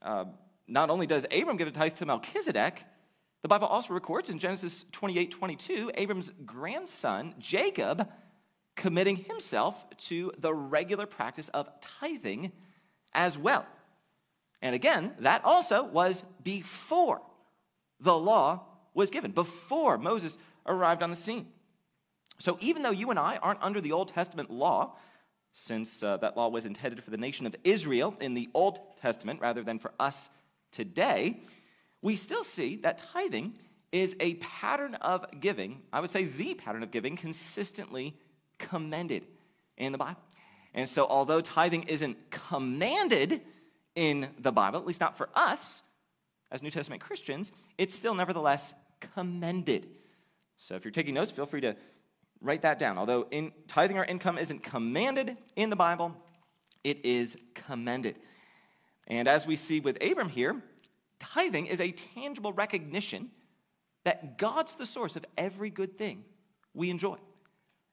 uh, 0.00 0.26
not 0.68 0.90
only 0.90 1.08
does 1.08 1.26
Abram 1.32 1.56
give 1.56 1.66
a 1.66 1.72
tithe 1.72 1.94
to 1.94 2.06
Melchizedek, 2.06 2.84
the 3.42 3.48
Bible 3.48 3.66
also 3.66 3.94
records 3.94 4.30
in 4.30 4.38
Genesis 4.38 4.84
28 4.92 5.32
22, 5.32 5.90
Abram's 5.96 6.30
grandson, 6.46 7.34
Jacob, 7.40 8.08
committing 8.76 9.16
himself 9.16 9.86
to 9.96 10.30
the 10.38 10.54
regular 10.54 11.06
practice 11.06 11.48
of 11.48 11.68
tithing 11.80 12.52
as 13.12 13.36
well. 13.36 13.66
And 14.62 14.72
again, 14.72 15.14
that 15.18 15.44
also 15.44 15.82
was 15.82 16.22
before 16.44 17.22
the 17.98 18.16
law 18.16 18.66
was 18.94 19.10
given, 19.10 19.32
before 19.32 19.98
Moses 19.98 20.38
arrived 20.68 21.02
on 21.02 21.10
the 21.10 21.16
scene. 21.16 21.46
So 22.38 22.56
even 22.60 22.82
though 22.82 22.90
you 22.90 23.10
and 23.10 23.18
I 23.18 23.36
aren't 23.38 23.62
under 23.62 23.80
the 23.80 23.92
Old 23.92 24.08
Testament 24.08 24.50
law, 24.50 24.96
since 25.52 26.02
uh, 26.02 26.18
that 26.18 26.36
law 26.36 26.48
was 26.48 26.64
intended 26.64 27.02
for 27.02 27.10
the 27.10 27.16
nation 27.16 27.46
of 27.46 27.56
Israel 27.64 28.14
in 28.20 28.34
the 28.34 28.48
Old 28.54 28.78
Testament 29.00 29.40
rather 29.40 29.62
than 29.62 29.78
for 29.78 29.92
us 29.98 30.30
today, 30.70 31.40
we 32.02 32.14
still 32.14 32.44
see 32.44 32.76
that 32.76 32.98
tithing 33.12 33.54
is 33.90 34.14
a 34.20 34.34
pattern 34.34 34.94
of 34.96 35.26
giving, 35.40 35.80
I 35.92 36.00
would 36.00 36.10
say 36.10 36.24
the 36.24 36.54
pattern 36.54 36.82
of 36.82 36.90
giving, 36.90 37.16
consistently 37.16 38.14
commended 38.58 39.24
in 39.76 39.92
the 39.92 39.98
Bible. 39.98 40.20
And 40.74 40.88
so, 40.88 41.06
although 41.06 41.40
tithing 41.40 41.84
isn't 41.84 42.30
commanded 42.30 43.40
in 43.94 44.28
the 44.38 44.52
Bible, 44.52 44.78
at 44.78 44.86
least 44.86 45.00
not 45.00 45.16
for 45.16 45.28
us 45.34 45.82
as 46.50 46.62
New 46.62 46.70
Testament 46.70 47.02
Christians, 47.02 47.50
it's 47.78 47.94
still 47.94 48.14
nevertheless 48.14 48.74
commended. 49.00 49.88
So, 50.58 50.74
if 50.74 50.84
you're 50.84 50.92
taking 50.92 51.14
notes, 51.14 51.30
feel 51.30 51.46
free 51.46 51.60
to 51.62 51.76
write 52.40 52.62
that 52.62 52.78
down. 52.78 52.98
Although 52.98 53.26
in, 53.30 53.52
tithing 53.68 53.96
our 53.96 54.04
income 54.04 54.38
isn't 54.38 54.62
commanded 54.62 55.36
in 55.56 55.70
the 55.70 55.76
Bible, 55.76 56.14
it 56.84 57.04
is 57.04 57.36
commended. 57.54 58.16
And 59.06 59.28
as 59.28 59.46
we 59.46 59.56
see 59.56 59.80
with 59.80 60.02
Abram 60.04 60.28
here, 60.28 60.60
tithing 61.20 61.66
is 61.66 61.80
a 61.80 61.92
tangible 61.92 62.52
recognition 62.52 63.30
that 64.04 64.36
God's 64.36 64.74
the 64.74 64.84
source 64.84 65.16
of 65.16 65.24
every 65.36 65.70
good 65.70 65.96
thing 65.96 66.24
we 66.74 66.90
enjoy. 66.90 67.18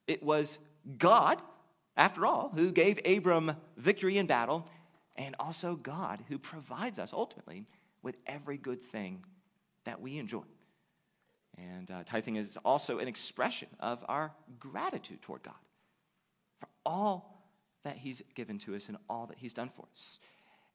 It 0.08 0.24
was 0.24 0.58
God, 0.98 1.42
after 1.96 2.26
all, 2.26 2.52
who 2.56 2.72
gave 2.72 3.00
Abram 3.06 3.54
victory 3.78 4.18
in 4.18 4.26
battle, 4.26 4.68
and 5.18 5.36
also 5.40 5.76
God 5.76 6.24
who 6.28 6.38
provides 6.38 7.00
us 7.00 7.14
ultimately 7.14 7.66
with 8.02 8.18
every 8.26 8.58
good 8.58 8.82
thing 8.82 9.24
that 9.86 10.02
we 10.02 10.18
enjoy. 10.18 10.44
And 11.58 11.90
uh, 11.90 12.04
tithing 12.06 12.36
is 12.36 12.58
also 12.66 13.00
an 13.00 13.08
expression 13.08 13.70
of 13.80 14.04
our 14.08 14.32
gratitude 14.60 15.22
toward 15.22 15.44
God 15.44 15.54
for 16.60 16.68
all 16.86 17.44
that 17.84 17.98
He's 17.98 18.22
given 18.34 18.60
to 18.60 18.76
us 18.76 18.88
and 18.88 18.98
all 19.10 19.28
that 19.28 19.38
He's 19.38 19.54
done 19.54 19.70
for 19.70 19.86
us. 19.92 20.20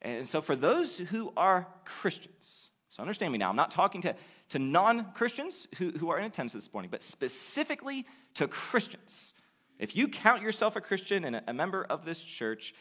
And 0.01 0.27
so, 0.27 0.41
for 0.41 0.55
those 0.55 0.97
who 0.97 1.31
are 1.37 1.67
Christians, 1.85 2.69
so 2.89 3.01
understand 3.01 3.31
me 3.31 3.37
now, 3.37 3.49
I'm 3.49 3.55
not 3.55 3.71
talking 3.71 4.01
to, 4.01 4.15
to 4.49 4.59
non 4.59 5.13
Christians 5.13 5.67
who, 5.77 5.91
who 5.91 6.09
are 6.09 6.17
in 6.17 6.25
attendance 6.25 6.53
this 6.53 6.73
morning, 6.73 6.89
but 6.89 7.03
specifically 7.03 8.05
to 8.33 8.47
Christians. 8.47 9.33
If 9.79 9.95
you 9.95 10.07
count 10.07 10.41
yourself 10.41 10.75
a 10.75 10.81
Christian 10.81 11.25
and 11.25 11.41
a, 11.47 11.53
member 11.53 11.83
of 11.83 12.05
this 12.05 12.23
church, 12.23 12.73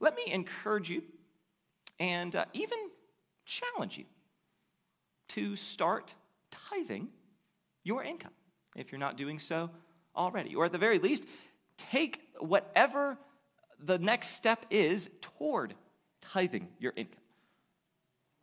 let 0.00 0.14
me 0.14 0.22
encourage 0.32 0.88
you 0.88 1.02
and 1.98 2.34
uh, 2.34 2.44
even 2.54 2.78
challenge 3.44 3.98
you 3.98 4.04
to 5.28 5.56
start 5.56 6.14
tithing 6.50 7.08
your 7.86 8.02
income 8.02 8.32
if 8.74 8.90
you're 8.90 8.98
not 8.98 9.16
doing 9.16 9.38
so 9.38 9.70
already. 10.16 10.54
Or 10.54 10.64
at 10.64 10.72
the 10.72 10.78
very 10.78 10.98
least, 10.98 11.24
take 11.78 12.20
whatever 12.38 13.16
the 13.78 13.98
next 13.98 14.28
step 14.28 14.66
is 14.70 15.08
toward 15.20 15.74
tithing 16.20 16.68
your 16.78 16.92
income. 16.96 17.20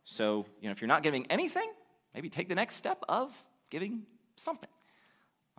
So, 0.04 0.46
you 0.60 0.68
know, 0.68 0.72
if 0.72 0.80
you're 0.80 0.88
not 0.88 1.02
giving 1.02 1.26
anything, 1.26 1.70
maybe 2.14 2.28
take 2.28 2.48
the 2.48 2.54
next 2.54 2.76
step 2.76 3.02
of 3.08 3.32
giving 3.70 4.02
something. 4.36 4.68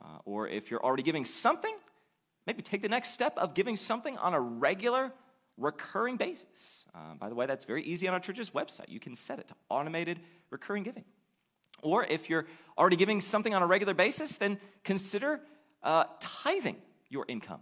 Uh, 0.01 0.17
or 0.25 0.47
if 0.47 0.71
you're 0.71 0.83
already 0.83 1.03
giving 1.03 1.25
something, 1.25 1.75
maybe 2.47 2.61
take 2.61 2.81
the 2.81 2.89
next 2.89 3.11
step 3.11 3.37
of 3.37 3.53
giving 3.53 3.77
something 3.77 4.17
on 4.17 4.33
a 4.33 4.39
regular, 4.39 5.11
recurring 5.57 6.17
basis. 6.17 6.85
Uh, 6.93 7.15
by 7.19 7.29
the 7.29 7.35
way, 7.35 7.45
that's 7.45 7.65
very 7.65 7.83
easy 7.83 8.07
on 8.07 8.13
our 8.13 8.19
church's 8.19 8.49
website. 8.51 8.89
You 8.89 8.99
can 8.99 9.15
set 9.15 9.39
it 9.39 9.47
to 9.49 9.55
automated 9.69 10.19
recurring 10.49 10.83
giving. 10.83 11.05
Or 11.81 12.03
if 12.03 12.29
you're 12.29 12.45
already 12.77 12.95
giving 12.95 13.21
something 13.21 13.53
on 13.53 13.61
a 13.61 13.67
regular 13.67 13.93
basis, 13.93 14.37
then 14.37 14.59
consider 14.83 15.41
uh, 15.83 16.05
tithing 16.19 16.77
your 17.09 17.25
income 17.27 17.61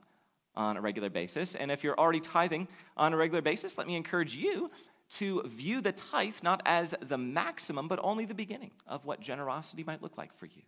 on 0.56 0.78
a 0.78 0.82
regular 0.82 1.10
basis. 1.10 1.56
And 1.56 1.72
if 1.72 1.84
you're 1.84 1.98
already 2.00 2.20
tithing 2.20 2.68
on 2.96 3.14
a 3.14 3.18
regular 3.18 3.42
basis, 3.42 3.78
let 3.78 3.88
me 3.88 3.96
encourage 3.96 4.36
you 4.36 4.72
to 5.12 5.44
view 5.44 5.82
the 5.82 5.92
tithe 5.92 6.36
not 6.42 6.62
as 6.66 6.96
the 7.02 7.18
maximum, 7.18 7.88
but 7.88 8.00
only 8.02 8.26
the 8.26 8.34
beginning 8.34 8.72
of 8.88 9.06
what 9.06 9.20
generosity 9.20 9.84
might 9.84 10.02
look 10.02 10.18
like 10.18 10.36
for 10.36 10.48
you. 10.48 10.64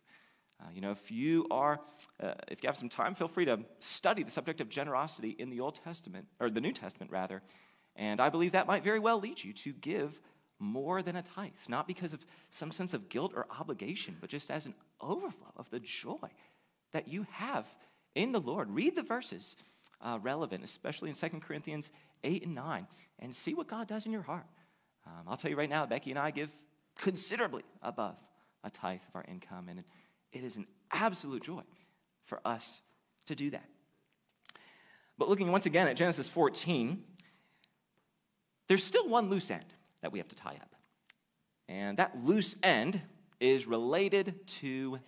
Uh, 0.62 0.70
you 0.74 0.82
know, 0.82 0.92
if 0.92 1.12
you 1.12 1.48
are, 1.52 1.80
uh, 2.22 2.34
if 2.48 2.64
you 2.64 2.68
have 2.68 2.78
some 2.78 2.90
time, 2.90 3.16
feel 3.16 3.28
free 3.28 3.46
to 3.46 3.60
study 3.80 4.24
the 4.24 4.32
subject 4.32 4.62
of 4.62 4.70
generosity 4.70 5.36
in 5.38 5.50
the 5.50 5.60
Old 5.60 5.76
Testament, 5.84 6.28
or 6.40 6.50
the 6.50 6.62
New 6.62 6.72
Testament 6.72 7.12
rather. 7.12 7.42
And 7.96 8.20
I 8.20 8.30
believe 8.30 8.54
that 8.54 8.68
might 8.68 8.84
very 8.84 9.00
well 9.00 9.20
lead 9.20 9.44
you 9.44 9.54
to 9.54 9.74
give 9.74 10.22
more 10.66 11.02
than 11.02 11.16
a 11.16 11.22
tithe, 11.22 11.52
not 11.68 11.88
because 11.88 12.14
of 12.14 12.26
some 12.50 12.72
sense 12.72 12.94
of 12.94 13.10
guilt 13.10 13.34
or 13.36 13.46
obligation, 13.60 14.18
but 14.20 14.30
just 14.30 14.50
as 14.50 14.66
an 14.66 14.74
overflow 15.00 15.52
of 15.56 15.70
the 15.70 15.80
joy 15.80 16.30
that 16.92 17.08
you 17.08 17.28
have 17.32 17.68
in 18.16 18.32
the 18.32 18.40
Lord. 18.40 18.70
Read 18.72 18.96
the 18.96 19.04
verses 19.04 19.56
uh, 20.02 20.20
relevant, 20.22 20.64
especially 20.64 21.10
in 21.10 21.16
2 21.16 21.28
Corinthians 21.40 21.92
8 22.24 22.46
and 22.46 22.56
9, 22.56 22.88
and 23.20 23.34
see 23.34 23.54
what 23.54 23.68
God 23.68 23.88
does 23.88 24.06
in 24.06 24.12
your 24.12 24.24
heart. 24.24 24.46
Um, 25.06 25.26
I'll 25.28 25.38
tell 25.38 25.52
you 25.52 25.58
right 25.58 25.70
now, 25.70 25.86
Becky 25.86 26.10
and 26.10 26.20
I 26.20 26.32
give 26.32 26.52
considerably 26.98 27.64
above 27.82 28.18
a 28.64 28.70
tithe 28.70 29.02
of 29.08 29.16
our 29.16 29.26
income, 29.28 29.70
and 29.70 29.84
it 30.32 30.44
is 30.44 30.58
an 30.58 30.66
absolute 30.92 31.44
joy 31.44 31.62
for 32.24 32.40
us 32.46 32.82
to 33.28 33.36
do 33.36 33.52
that. 33.52 33.66
But 35.18 35.30
looking 35.30 35.52
once 35.52 35.66
again 35.66 35.88
at 35.88 35.96
Genesis 35.96 36.28
14, 36.28 37.04
there's 38.68 38.84
still 38.84 39.08
one 39.08 39.30
loose 39.30 39.52
end 39.52 39.66
that 40.06 40.12
we 40.12 40.20
have 40.20 40.28
to 40.28 40.36
tie 40.36 40.60
up. 40.62 40.76
And 41.68 41.98
that 41.98 42.24
loose 42.24 42.56
end 42.62 43.02
is 43.40 43.66
related 43.66 44.46
to 44.48 45.00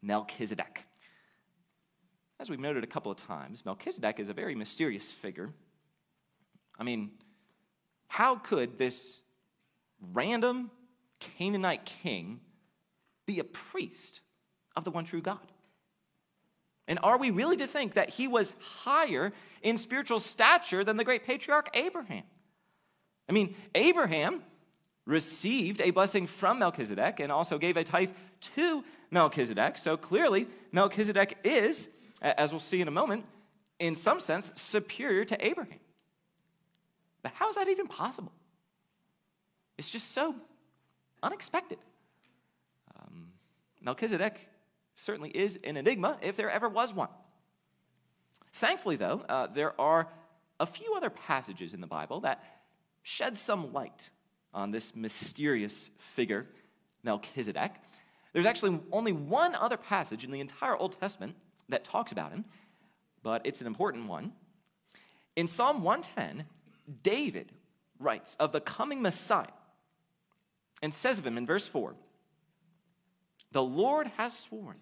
Melchizedek. 0.00 0.86
As 2.38 2.48
we've 2.48 2.60
noted 2.60 2.84
a 2.84 2.86
couple 2.86 3.10
of 3.10 3.18
times, 3.18 3.64
Melchizedek 3.64 4.20
is 4.20 4.28
a 4.28 4.32
very 4.32 4.54
mysterious 4.54 5.10
figure. 5.10 5.50
I 6.78 6.84
mean, 6.84 7.10
how 8.06 8.36
could 8.36 8.78
this 8.78 9.22
random 10.12 10.70
Canaanite 11.18 11.84
king 11.84 12.38
be 13.26 13.40
a 13.40 13.44
priest 13.44 14.20
of 14.76 14.84
the 14.84 14.92
one 14.92 15.04
true 15.04 15.20
God? 15.20 15.50
And 16.86 17.00
are 17.02 17.18
we 17.18 17.32
really 17.32 17.56
to 17.56 17.66
think 17.66 17.94
that 17.94 18.10
he 18.10 18.28
was 18.28 18.54
higher 18.60 19.32
in 19.62 19.78
spiritual 19.78 20.20
stature 20.20 20.84
than 20.84 20.96
the 20.96 21.04
great 21.04 21.24
patriarch 21.24 21.70
Abraham? 21.74 22.22
I 23.28 23.32
mean, 23.32 23.54
Abraham 23.74 24.42
received 25.06 25.80
a 25.80 25.90
blessing 25.90 26.26
from 26.26 26.58
Melchizedek 26.58 27.20
and 27.20 27.30
also 27.30 27.58
gave 27.58 27.76
a 27.76 27.84
tithe 27.84 28.10
to 28.56 28.84
Melchizedek. 29.10 29.78
So 29.78 29.96
clearly, 29.96 30.46
Melchizedek 30.72 31.38
is, 31.44 31.88
as 32.20 32.52
we'll 32.52 32.60
see 32.60 32.80
in 32.80 32.88
a 32.88 32.92
moment, 32.92 33.24
in 33.78 33.94
some 33.94 34.20
sense, 34.20 34.52
superior 34.54 35.24
to 35.24 35.46
Abraham. 35.46 35.80
But 37.22 37.32
how 37.34 37.48
is 37.48 37.56
that 37.56 37.68
even 37.68 37.86
possible? 37.86 38.32
It's 39.78 39.90
just 39.90 40.12
so 40.12 40.34
unexpected. 41.22 41.78
Um, 42.96 43.28
Melchizedek 43.80 44.48
certainly 44.96 45.30
is 45.30 45.58
an 45.64 45.76
enigma 45.76 46.18
if 46.22 46.36
there 46.36 46.50
ever 46.50 46.68
was 46.68 46.94
one. 46.94 47.08
Thankfully, 48.52 48.96
though, 48.96 49.24
uh, 49.28 49.48
there 49.48 49.78
are 49.80 50.08
a 50.60 50.66
few 50.66 50.94
other 50.94 51.10
passages 51.10 51.74
in 51.74 51.80
the 51.80 51.86
Bible 51.86 52.20
that 52.20 52.44
shed 53.04 53.36
some 53.38 53.72
light 53.72 54.10
on 54.52 54.70
this 54.70 54.96
mysterious 54.96 55.90
figure, 55.98 56.46
Melchizedek. 57.04 57.72
There's 58.32 58.46
actually 58.46 58.80
only 58.90 59.12
one 59.12 59.54
other 59.54 59.76
passage 59.76 60.24
in 60.24 60.32
the 60.32 60.40
entire 60.40 60.74
Old 60.74 60.98
Testament 60.98 61.36
that 61.68 61.84
talks 61.84 62.10
about 62.10 62.32
him, 62.32 62.46
but 63.22 63.42
it's 63.44 63.60
an 63.60 63.66
important 63.66 64.08
one. 64.08 64.32
In 65.36 65.46
Psalm 65.46 65.82
110, 65.82 66.46
David 67.02 67.52
writes 67.98 68.36
of 68.40 68.52
the 68.52 68.60
coming 68.60 69.02
Messiah 69.02 69.46
and 70.82 70.92
says 70.92 71.18
of 71.18 71.26
him 71.26 71.36
in 71.36 71.46
verse 71.46 71.68
4 71.68 71.94
The 73.52 73.62
Lord 73.62 74.08
has 74.16 74.36
sworn 74.36 74.78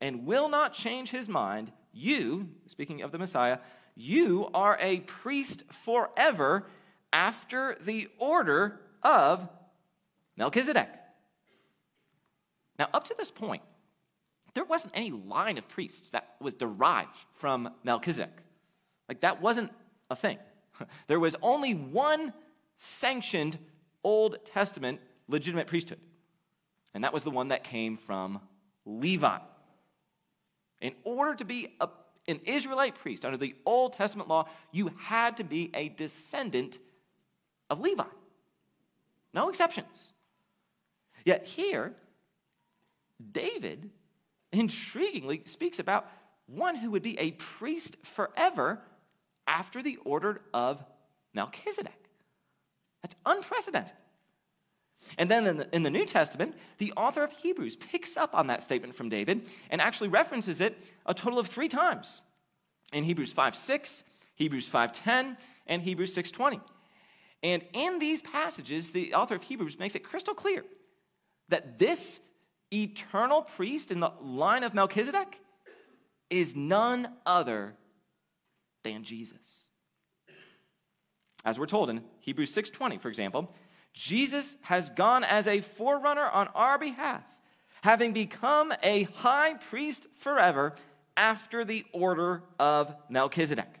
and 0.00 0.24
will 0.24 0.48
not 0.48 0.72
change 0.72 1.10
his 1.10 1.28
mind. 1.28 1.70
You, 1.92 2.48
speaking 2.66 3.02
of 3.02 3.12
the 3.12 3.18
Messiah, 3.18 3.58
you 3.94 4.48
are 4.54 4.78
a 4.80 5.00
priest 5.00 5.64
forever 5.70 6.66
after 7.12 7.76
the 7.80 8.08
order 8.18 8.80
of 9.02 9.48
Melchizedek. 10.36 10.88
Now, 12.78 12.88
up 12.94 13.04
to 13.04 13.14
this 13.18 13.30
point, 13.30 13.62
there 14.54 14.64
wasn't 14.64 14.96
any 14.96 15.10
line 15.10 15.58
of 15.58 15.68
priests 15.68 16.10
that 16.10 16.36
was 16.40 16.54
derived 16.54 17.16
from 17.34 17.70
Melchizedek. 17.82 18.36
Like, 19.08 19.20
that 19.20 19.42
wasn't 19.42 19.72
a 20.10 20.16
thing. 20.16 20.38
There 21.08 21.18
was 21.18 21.34
only 21.42 21.74
one 21.74 22.32
sanctioned 22.76 23.58
Old 24.04 24.44
Testament 24.44 25.00
legitimate 25.26 25.66
priesthood, 25.66 25.98
and 26.94 27.02
that 27.02 27.12
was 27.12 27.24
the 27.24 27.32
one 27.32 27.48
that 27.48 27.64
came 27.64 27.96
from 27.96 28.40
Levi. 28.86 29.38
In 30.80 30.94
order 31.02 31.34
to 31.34 31.44
be 31.44 31.74
a, 31.80 31.88
an 32.28 32.40
Israelite 32.44 32.94
priest 32.94 33.24
under 33.24 33.36
the 33.36 33.56
Old 33.66 33.94
Testament 33.94 34.28
law, 34.28 34.48
you 34.70 34.92
had 34.98 35.36
to 35.38 35.44
be 35.44 35.70
a 35.74 35.88
descendant 35.88 36.78
of 37.70 37.80
Levi. 37.80 38.04
No 39.34 39.48
exceptions. 39.48 40.12
Yet 41.24 41.46
here, 41.46 41.94
David 43.32 43.90
intriguingly 44.52 45.46
speaks 45.48 45.78
about 45.78 46.10
one 46.46 46.76
who 46.76 46.90
would 46.90 47.02
be 47.02 47.18
a 47.18 47.32
priest 47.32 47.96
forever 48.04 48.80
after 49.46 49.82
the 49.82 49.96
order 50.04 50.40
of 50.54 50.82
Melchizedek. 51.34 52.08
That's 53.02 53.16
unprecedented. 53.26 53.94
And 55.16 55.30
then 55.30 55.46
in 55.46 55.56
the, 55.58 55.68
in 55.74 55.82
the, 55.84 55.90
New 55.90 56.04
Testament, 56.04 56.54
the 56.78 56.92
author 56.96 57.22
of 57.22 57.30
Hebrews 57.30 57.76
picks 57.76 58.16
up 58.16 58.34
on 58.34 58.48
that 58.48 58.62
statement 58.62 58.94
from 58.94 59.08
David 59.08 59.42
and 59.70 59.80
actually 59.80 60.08
references 60.08 60.60
it 60.60 60.78
a 61.06 61.14
total 61.14 61.38
of 61.38 61.46
three 61.46 61.68
times 61.68 62.22
in 62.92 63.04
Hebrews 63.04 63.32
5 63.32 63.54
6, 63.54 64.04
Hebrews 64.34 64.68
5 64.68 64.92
10, 64.92 65.36
and 65.66 65.82
Hebrews 65.82 66.12
6 66.14 66.30
20. 66.30 66.60
And 67.42 67.64
in 67.72 67.98
these 67.98 68.20
passages, 68.20 68.92
the 68.92 69.14
author 69.14 69.36
of 69.36 69.42
Hebrews 69.44 69.78
makes 69.78 69.94
it 69.94 70.00
crystal 70.00 70.34
clear 70.34 70.64
that 71.48 71.78
this 71.78 72.20
eternal 72.72 73.42
priest 73.42 73.90
in 73.90 74.00
the 74.00 74.12
line 74.20 74.64
of 74.64 74.74
Melchizedek 74.74 75.40
is 76.30 76.54
none 76.54 77.08
other 77.24 77.74
than 78.82 79.04
Jesus. 79.04 79.68
As 81.44 81.58
we're 81.58 81.66
told 81.66 81.88
in 81.88 82.04
Hebrews 82.20 82.52
6:20, 82.52 82.98
for 82.98 83.08
example, 83.08 83.54
Jesus 83.94 84.56
has 84.62 84.90
gone 84.90 85.24
as 85.24 85.46
a 85.46 85.60
forerunner 85.60 86.28
on 86.28 86.48
our 86.48 86.78
behalf, 86.78 87.24
having 87.82 88.12
become 88.12 88.74
a 88.82 89.04
high 89.04 89.54
priest 89.54 90.08
forever 90.18 90.74
after 91.16 91.64
the 91.64 91.86
order 91.92 92.42
of 92.58 92.94
Melchizedek. 93.08 93.80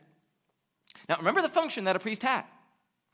Now, 1.08 1.16
remember 1.16 1.42
the 1.42 1.48
function 1.48 1.84
that 1.84 1.96
a 1.96 1.98
priest 1.98 2.22
had. 2.22 2.44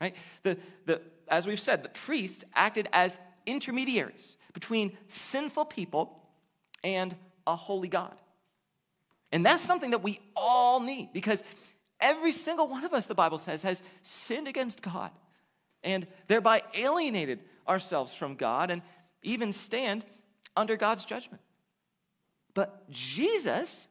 Right? 0.05 0.15
The, 0.43 0.57
the, 0.85 1.01
as 1.27 1.47
we've 1.47 1.59
said, 1.59 1.81
the 1.81 1.89
priests 1.89 2.43
acted 2.53 2.87
as 2.93 3.19
intermediaries 3.47 4.37
between 4.53 4.95
sinful 5.07 5.65
people 5.65 6.21
and 6.83 7.15
a 7.47 7.55
holy 7.55 7.87
God. 7.87 8.13
And 9.31 9.43
that's 9.43 9.63
something 9.63 9.91
that 9.91 10.03
we 10.03 10.19
all 10.35 10.79
need 10.79 11.09
because 11.11 11.43
every 11.99 12.31
single 12.31 12.67
one 12.67 12.83
of 12.83 12.93
us, 12.93 13.07
the 13.07 13.15
Bible 13.15 13.39
says, 13.39 13.63
has 13.63 13.81
sinned 14.03 14.47
against 14.47 14.83
God 14.83 15.09
and 15.83 16.05
thereby 16.27 16.61
alienated 16.75 17.39
ourselves 17.67 18.13
from 18.13 18.35
God 18.35 18.69
and 18.69 18.83
even 19.23 19.51
stand 19.51 20.05
under 20.55 20.77
God's 20.77 21.05
judgment. 21.05 21.41
But 22.53 22.87
Jesus 22.91 23.87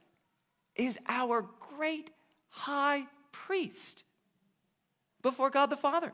is 0.77 0.97
our 1.09 1.45
great 1.59 2.13
high 2.51 3.07
priest 3.33 4.04
before 5.25 5.51
God 5.51 5.71
the 5.71 5.77
Father. 5.77 6.13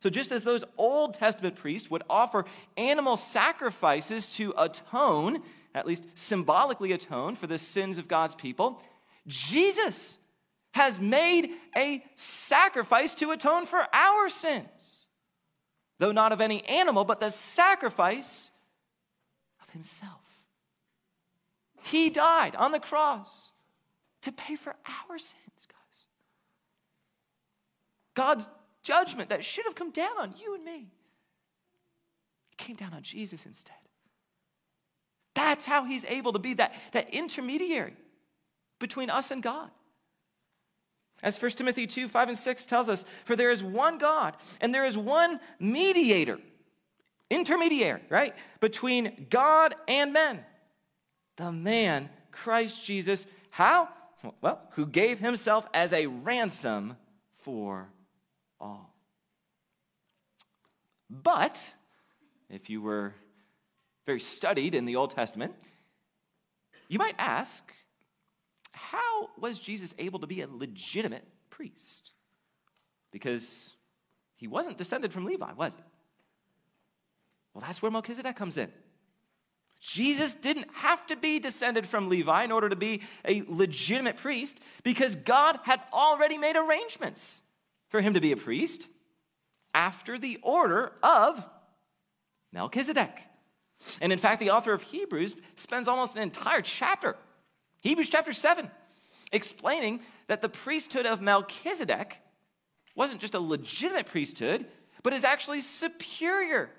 So, 0.00 0.10
just 0.10 0.32
as 0.32 0.42
those 0.42 0.64
Old 0.76 1.14
Testament 1.14 1.54
priests 1.54 1.88
would 1.88 2.02
offer 2.10 2.44
animal 2.76 3.16
sacrifices 3.16 4.34
to 4.34 4.52
atone, 4.58 5.42
at 5.76 5.86
least 5.86 6.06
symbolically 6.16 6.90
atone, 6.90 7.36
for 7.36 7.46
the 7.46 7.58
sins 7.58 7.98
of 7.98 8.08
God's 8.08 8.34
people, 8.34 8.82
Jesus 9.28 10.18
has 10.72 10.98
made 10.98 11.50
a 11.76 12.02
sacrifice 12.16 13.14
to 13.16 13.30
atone 13.30 13.66
for 13.66 13.86
our 13.92 14.28
sins. 14.28 15.06
Though 16.00 16.10
not 16.10 16.32
of 16.32 16.40
any 16.40 16.64
animal, 16.64 17.04
but 17.04 17.20
the 17.20 17.30
sacrifice 17.30 18.50
of 19.62 19.70
himself. 19.70 20.40
He 21.82 22.10
died 22.10 22.56
on 22.56 22.72
the 22.72 22.80
cross 22.80 23.52
to 24.22 24.32
pay 24.32 24.56
for 24.56 24.74
our 25.10 25.18
sins. 25.18 25.41
God's 28.14 28.48
judgment 28.82 29.30
that 29.30 29.44
should 29.44 29.64
have 29.64 29.74
come 29.74 29.90
down 29.90 30.18
on 30.18 30.34
you 30.42 30.54
and 30.54 30.64
me. 30.64 30.88
It 32.52 32.58
came 32.58 32.76
down 32.76 32.92
on 32.94 33.02
Jesus 33.02 33.46
instead. 33.46 33.76
That's 35.34 35.64
how 35.64 35.84
he's 35.84 36.04
able 36.04 36.32
to 36.32 36.38
be 36.38 36.54
that, 36.54 36.74
that 36.92 37.12
intermediary 37.12 37.96
between 38.78 39.10
us 39.10 39.30
and 39.30 39.42
God. 39.42 39.70
As 41.22 41.40
1 41.40 41.52
Timothy 41.52 41.86
2 41.86 42.08
5 42.08 42.28
and 42.28 42.38
6 42.38 42.66
tells 42.66 42.88
us, 42.88 43.04
for 43.24 43.36
there 43.36 43.50
is 43.50 43.62
one 43.62 43.98
God 43.98 44.36
and 44.60 44.74
there 44.74 44.84
is 44.84 44.98
one 44.98 45.38
mediator, 45.60 46.38
intermediary, 47.30 48.02
right, 48.08 48.34
between 48.60 49.26
God 49.30 49.74
and 49.86 50.12
men, 50.12 50.44
the 51.36 51.52
man, 51.52 52.10
Christ 52.32 52.84
Jesus. 52.84 53.26
How? 53.50 53.88
Well, 54.40 54.60
who 54.72 54.86
gave 54.86 55.20
himself 55.20 55.66
as 55.72 55.92
a 55.92 56.06
ransom 56.06 56.96
for 57.36 57.88
all. 58.62 58.94
But 61.10 61.74
if 62.48 62.70
you 62.70 62.80
were 62.80 63.14
very 64.06 64.20
studied 64.20 64.74
in 64.74 64.84
the 64.84 64.96
Old 64.96 65.10
Testament, 65.10 65.54
you 66.88 66.98
might 66.98 67.14
ask, 67.18 67.70
how 68.72 69.28
was 69.38 69.58
Jesus 69.58 69.94
able 69.98 70.18
to 70.20 70.26
be 70.26 70.40
a 70.40 70.48
legitimate 70.48 71.26
priest? 71.50 72.12
Because 73.10 73.76
he 74.36 74.46
wasn't 74.46 74.78
descended 74.78 75.12
from 75.12 75.24
Levi, 75.24 75.52
was 75.52 75.74
he? 75.74 75.82
Well, 77.52 77.62
that's 77.66 77.82
where 77.82 77.90
Melchizedek 77.90 78.34
comes 78.36 78.56
in. 78.56 78.72
Jesus 79.80 80.34
didn't 80.34 80.68
have 80.74 81.06
to 81.08 81.16
be 81.16 81.40
descended 81.40 81.86
from 81.86 82.08
Levi 82.08 82.44
in 82.44 82.52
order 82.52 82.68
to 82.68 82.76
be 82.76 83.02
a 83.26 83.42
legitimate 83.48 84.16
priest 84.16 84.60
because 84.84 85.16
God 85.16 85.58
had 85.64 85.80
already 85.92 86.38
made 86.38 86.56
arrangements 86.56 87.42
for 87.92 88.00
him 88.00 88.14
to 88.14 88.20
be 88.20 88.32
a 88.32 88.36
priest 88.36 88.88
after 89.74 90.18
the 90.18 90.40
order 90.42 90.92
of 91.02 91.44
Melchizedek. 92.50 93.28
And 94.00 94.12
in 94.12 94.18
fact, 94.18 94.40
the 94.40 94.50
author 94.50 94.72
of 94.72 94.82
Hebrews 94.82 95.36
spends 95.56 95.86
almost 95.86 96.16
an 96.16 96.22
entire 96.22 96.62
chapter, 96.62 97.16
Hebrews 97.82 98.08
chapter 98.08 98.32
7, 98.32 98.70
explaining 99.30 100.00
that 100.26 100.40
the 100.40 100.48
priesthood 100.48 101.04
of 101.04 101.20
Melchizedek 101.20 102.18
wasn't 102.94 103.20
just 103.20 103.34
a 103.34 103.40
legitimate 103.40 104.06
priesthood, 104.06 104.66
but 105.02 105.12
is 105.12 105.24
actually 105.24 105.60
superior 105.60 106.70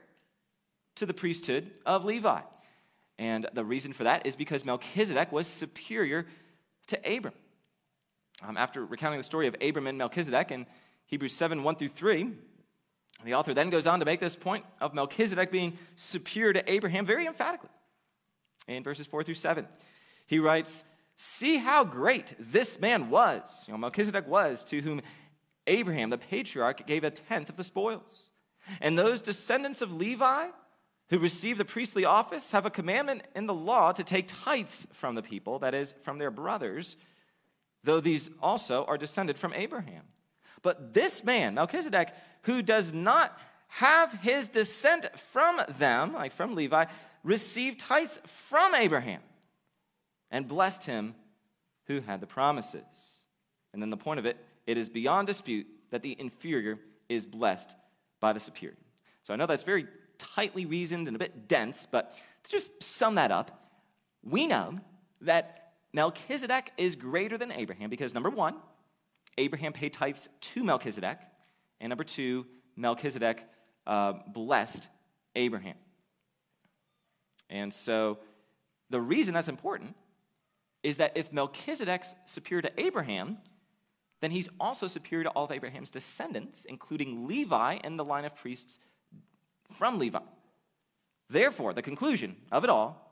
to 0.95 1.05
the 1.05 1.14
priesthood 1.14 1.72
of 1.86 2.05
Levi. 2.05 2.41
And 3.20 3.47
the 3.53 3.64
reason 3.64 3.93
for 3.93 4.05
that 4.05 4.26
is 4.26 4.36
because 4.36 4.66
Melchizedek 4.66 5.32
was 5.32 5.45
superior 5.45 6.26
to 6.88 7.18
Abram. 7.18 7.36
Um, 8.41 8.57
after 8.57 8.84
recounting 8.84 9.20
the 9.20 9.24
story 9.24 9.47
of 9.47 9.55
Abram 9.61 9.88
and 9.88 9.97
Melchizedek 9.97 10.51
in 10.51 10.66
Hebrews 11.14 11.36
7 11.36 11.61
1 11.61 11.76
through 11.76 11.89
3, 11.89 12.32
the 13.24 13.36
author 13.36 13.53
then 13.53 13.70
goes 13.70 13.86
on 13.86 13.99
to 13.99 14.05
make 14.05 14.20
this 14.20 14.36
point 14.36 14.66
of 14.82 14.95
Melchizedek 14.95 15.51
being 15.51 15.78
superior 15.95 16.53
to 16.53 16.72
Abraham 16.72 17.05
very 17.05 17.28
emphatically. 17.28 17.70
In 18.68 18.82
verses 18.82 19.05
4 19.05 19.22
through 19.22 19.36
7, 19.36 19.68
he 20.26 20.39
writes, 20.39 20.84
See 21.16 21.57
how 21.57 21.84
great 21.84 22.34
this 22.39 22.82
man 22.82 23.11
was. 23.11 23.66
You 23.68 23.76
know, 23.76 23.78
Melchizedek 23.78 24.28
was 24.28 24.64
to 24.64 24.82
whom 24.82 25.03
Abraham, 25.68 26.09
the 26.09 26.18
patriarch, 26.18 26.88
gave 26.88 27.03
a 27.03 27.11
tenth 27.11 27.47
of 27.47 27.57
the 27.57 27.64
spoils. 27.64 28.32
And 28.82 28.97
those 28.97 29.22
descendants 29.22 29.84
of 29.84 29.93
Levi 29.93 30.47
who 31.09 31.20
receive 31.20 31.59
the 31.59 31.64
priestly 31.66 32.05
office 32.05 32.53
have 32.53 32.66
a 32.66 32.72
commandment 32.72 33.22
in 33.36 33.45
the 33.45 33.53
law 33.53 33.91
to 33.91 34.03
take 34.03 34.26
tithes 34.28 34.88
from 34.93 35.14
the 35.14 35.22
people, 35.22 35.59
that 35.59 35.76
is, 35.76 35.93
from 36.01 36.18
their 36.18 36.32
brothers, 36.32 36.97
though 37.84 37.99
these 37.99 38.32
also 38.41 38.84
are 38.86 38.97
descended 38.97 39.38
from 39.38 39.53
Abraham. 39.53 40.05
But 40.64 40.93
this 40.93 41.24
man, 41.24 41.53
Melchizedek, 41.53 42.14
who 42.43 42.64
does 42.64 42.91
not 42.91 43.38
have 43.68 44.14
his 44.14 44.47
descent 44.47 45.20
from 45.20 45.61
them, 45.78 46.14
like 46.14 46.32
from 46.32 46.55
Levi, 46.55 46.86
received 47.24 47.80
tithes 47.80 48.20
from 48.26 48.74
Abraham 48.74 49.22
and 50.32 50.47
blessed 50.47 50.86
him 50.86 51.16
who 51.86 52.01
had 52.01 52.22
the 52.22 52.28
promises. 52.28 53.24
And 53.74 53.82
then 53.82 53.89
the 53.89 53.97
point 53.97 54.20
of 54.20 54.26
it, 54.26 54.38
it 54.66 54.78
is 54.78 54.89
beyond 54.89 55.28
dispute 55.28 55.68
that 55.91 56.01
the 56.01 56.16
inferior 56.20 56.80
is 57.09 57.26
blessed 57.26 57.76
by 58.20 58.34
the 58.34 58.39
superior. 58.39 58.78
So 59.24 59.34
I 59.34 59.38
know 59.38 59.45
that's 59.45 59.64
very 59.64 59.88
tightly 60.18 60.66
reasoned 60.66 61.07
and 61.07 61.16
a 61.16 61.20
bit 61.20 61.47
dense, 61.47 61.88
but 61.89 62.18
to 62.43 62.51
just 62.51 62.82
sum 62.82 63.16
that 63.16 63.32
up, 63.32 63.70
we 64.24 64.47
know 64.47 64.76
that 65.22 65.74
Melchizedek 65.93 66.72
is 66.78 66.95
greater 66.95 67.38
than 67.38 67.51
Abraham 67.51 67.89
because 67.89 68.14
number 68.14 68.30
one, 68.30 68.55
Abraham 69.38 69.73
paid 69.73 69.93
tithes 69.93 70.29
to 70.39 70.63
Melchizedek, 70.63 71.19
and 71.79 71.89
number 71.89 72.03
two, 72.03 72.45
Melchizedek 72.75 73.45
uh, 73.86 74.13
blessed 74.27 74.88
Abraham. 75.36 75.75
And 77.49 77.73
so 77.73 78.19
the 78.89 79.01
reason 79.01 79.34
that's 79.34 79.47
important 79.47 79.95
is 80.81 80.97
that 80.97 81.15
if 81.15 81.31
Melchizedek's 81.31 82.15
superior 82.25 82.61
to 82.63 82.71
Abraham, 82.77 83.38
then 84.21 84.31
he's 84.31 84.49
also 84.59 84.88
superior 84.88 85.23
to 85.25 85.29
all 85.31 85.45
of 85.45 85.51
Abraham's 85.51 85.89
descendants, 85.89 86.65
including 86.65 87.27
Levi 87.27 87.79
and 87.84 87.99
the 87.99 88.05
line 88.05 88.25
of 88.25 88.36
priests 88.36 88.79
from 89.73 89.99
Levi. 89.99 90.19
Therefore, 91.29 91.73
the 91.73 91.81
conclusion 91.81 92.36
of 92.51 92.63
it 92.63 92.69
all 92.69 93.03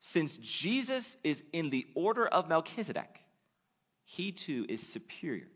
since 0.00 0.38
Jesus 0.38 1.16
is 1.24 1.42
in 1.52 1.70
the 1.70 1.86
order 1.94 2.26
of 2.26 2.48
Melchizedek, 2.48 3.24
he 4.10 4.32
too 4.32 4.64
is 4.70 4.80
superior 4.80 5.48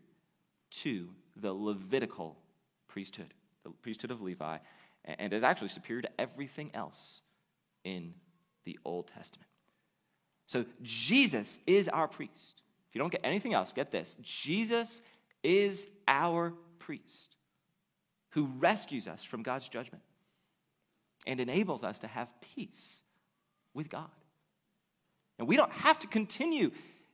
to 0.69 1.09
the 1.35 1.51
Levitical 1.51 2.37
priesthood, 2.87 3.33
the 3.63 3.71
priesthood 3.71 4.11
of 4.11 4.21
Levi, 4.21 4.59
and 5.05 5.33
is 5.33 5.43
actually 5.43 5.69
superior 5.69 6.03
to 6.03 6.21
everything 6.21 6.69
else 6.75 7.21
in 7.83 8.13
the 8.63 8.77
Old 8.85 9.07
Testament. 9.07 9.49
So 10.45 10.65
Jesus 10.83 11.59
is 11.65 11.89
our 11.89 12.07
priest. 12.07 12.61
If 12.87 12.93
you 12.93 12.99
don't 12.99 13.11
get 13.11 13.21
anything 13.23 13.55
else, 13.55 13.73
get 13.73 13.89
this 13.89 14.17
Jesus 14.21 15.01
is 15.41 15.87
our 16.07 16.53
priest 16.77 17.35
who 18.33 18.45
rescues 18.59 19.07
us 19.07 19.23
from 19.23 19.41
God's 19.41 19.67
judgment 19.67 20.03
and 21.25 21.39
enables 21.39 21.83
us 21.83 21.97
to 21.99 22.07
have 22.07 22.29
peace 22.55 23.01
with 23.73 23.89
God. 23.89 24.11
And 25.39 25.47
we 25.47 25.57
don't 25.57 25.71
have 25.71 25.97
to 25.99 26.07
continue 26.07 26.69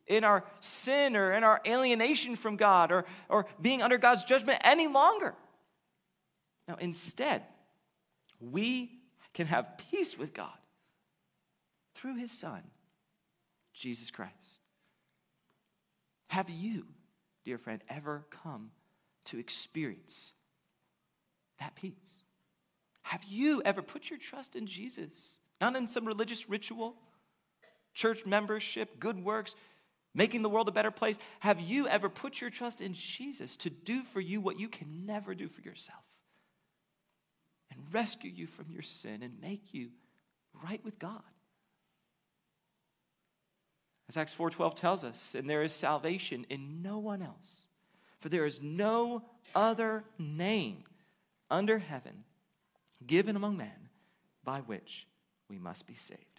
in 0.09 0.23
our 0.23 0.43
sin 0.59 1.15
or 1.15 1.31
in 1.31 1.43
our 1.43 1.61
alienation 1.65 2.35
from 2.35 2.57
God 2.57 2.91
or, 2.91 3.05
or 3.29 3.45
being 3.61 3.81
under 3.81 3.97
God's 3.97 4.23
judgment 4.23 4.59
any 4.63 4.87
longer. 4.87 5.35
Now, 6.67 6.75
instead, 6.79 7.43
we 8.39 8.91
can 9.33 9.47
have 9.47 9.77
peace 9.91 10.17
with 10.17 10.33
God 10.33 10.57
through 11.95 12.15
his 12.15 12.31
Son, 12.31 12.61
Jesus 13.73 14.11
Christ. 14.11 14.61
Have 16.27 16.49
you, 16.49 16.85
dear 17.45 17.57
friend, 17.57 17.81
ever 17.89 18.25
come 18.29 18.71
to 19.25 19.37
experience 19.37 20.33
that 21.59 21.75
peace? 21.75 22.23
Have 23.03 23.23
you 23.23 23.61
ever 23.63 23.81
put 23.81 24.09
your 24.09 24.19
trust 24.19 24.55
in 24.55 24.67
Jesus? 24.67 25.39
Not 25.59 25.75
in 25.75 25.87
some 25.87 26.05
religious 26.05 26.49
ritual, 26.49 26.95
church 27.93 28.25
membership, 28.25 28.99
good 28.99 29.23
works, 29.23 29.55
making 30.13 30.41
the 30.41 30.49
world 30.49 30.67
a 30.67 30.71
better 30.71 30.91
place. 30.91 31.17
Have 31.39 31.61
you 31.61 31.87
ever 31.87 32.09
put 32.09 32.41
your 32.41 32.49
trust 32.49 32.81
in 32.81 32.93
Jesus 32.93 33.57
to 33.57 33.69
do 33.69 34.03
for 34.03 34.19
you 34.19 34.41
what 34.41 34.59
you 34.59 34.67
can 34.67 35.05
never 35.05 35.35
do 35.35 35.47
for 35.47 35.61
yourself? 35.61 36.03
And 37.71 37.81
rescue 37.91 38.31
you 38.31 38.47
from 38.47 38.71
your 38.71 38.81
sin 38.81 39.21
and 39.21 39.39
make 39.39 39.73
you 39.73 39.89
right 40.63 40.83
with 40.83 40.99
God. 40.99 41.21
As 44.07 44.17
Acts 44.17 44.33
4:12 44.33 44.75
tells 44.75 45.03
us, 45.03 45.35
and 45.35 45.47
there 45.47 45.61
is 45.61 45.71
salvation 45.71 46.45
in 46.49 46.81
no 46.81 46.97
one 46.97 47.21
else. 47.21 47.67
For 48.19 48.29
there 48.29 48.45
is 48.45 48.61
no 48.61 49.23
other 49.55 50.03
name 50.17 50.83
under 51.49 51.79
heaven 51.79 52.25
given 53.05 53.35
among 53.35 53.57
men 53.57 53.89
by 54.43 54.61
which 54.61 55.07
we 55.47 55.57
must 55.57 55.87
be 55.87 55.95
saved. 55.95 56.38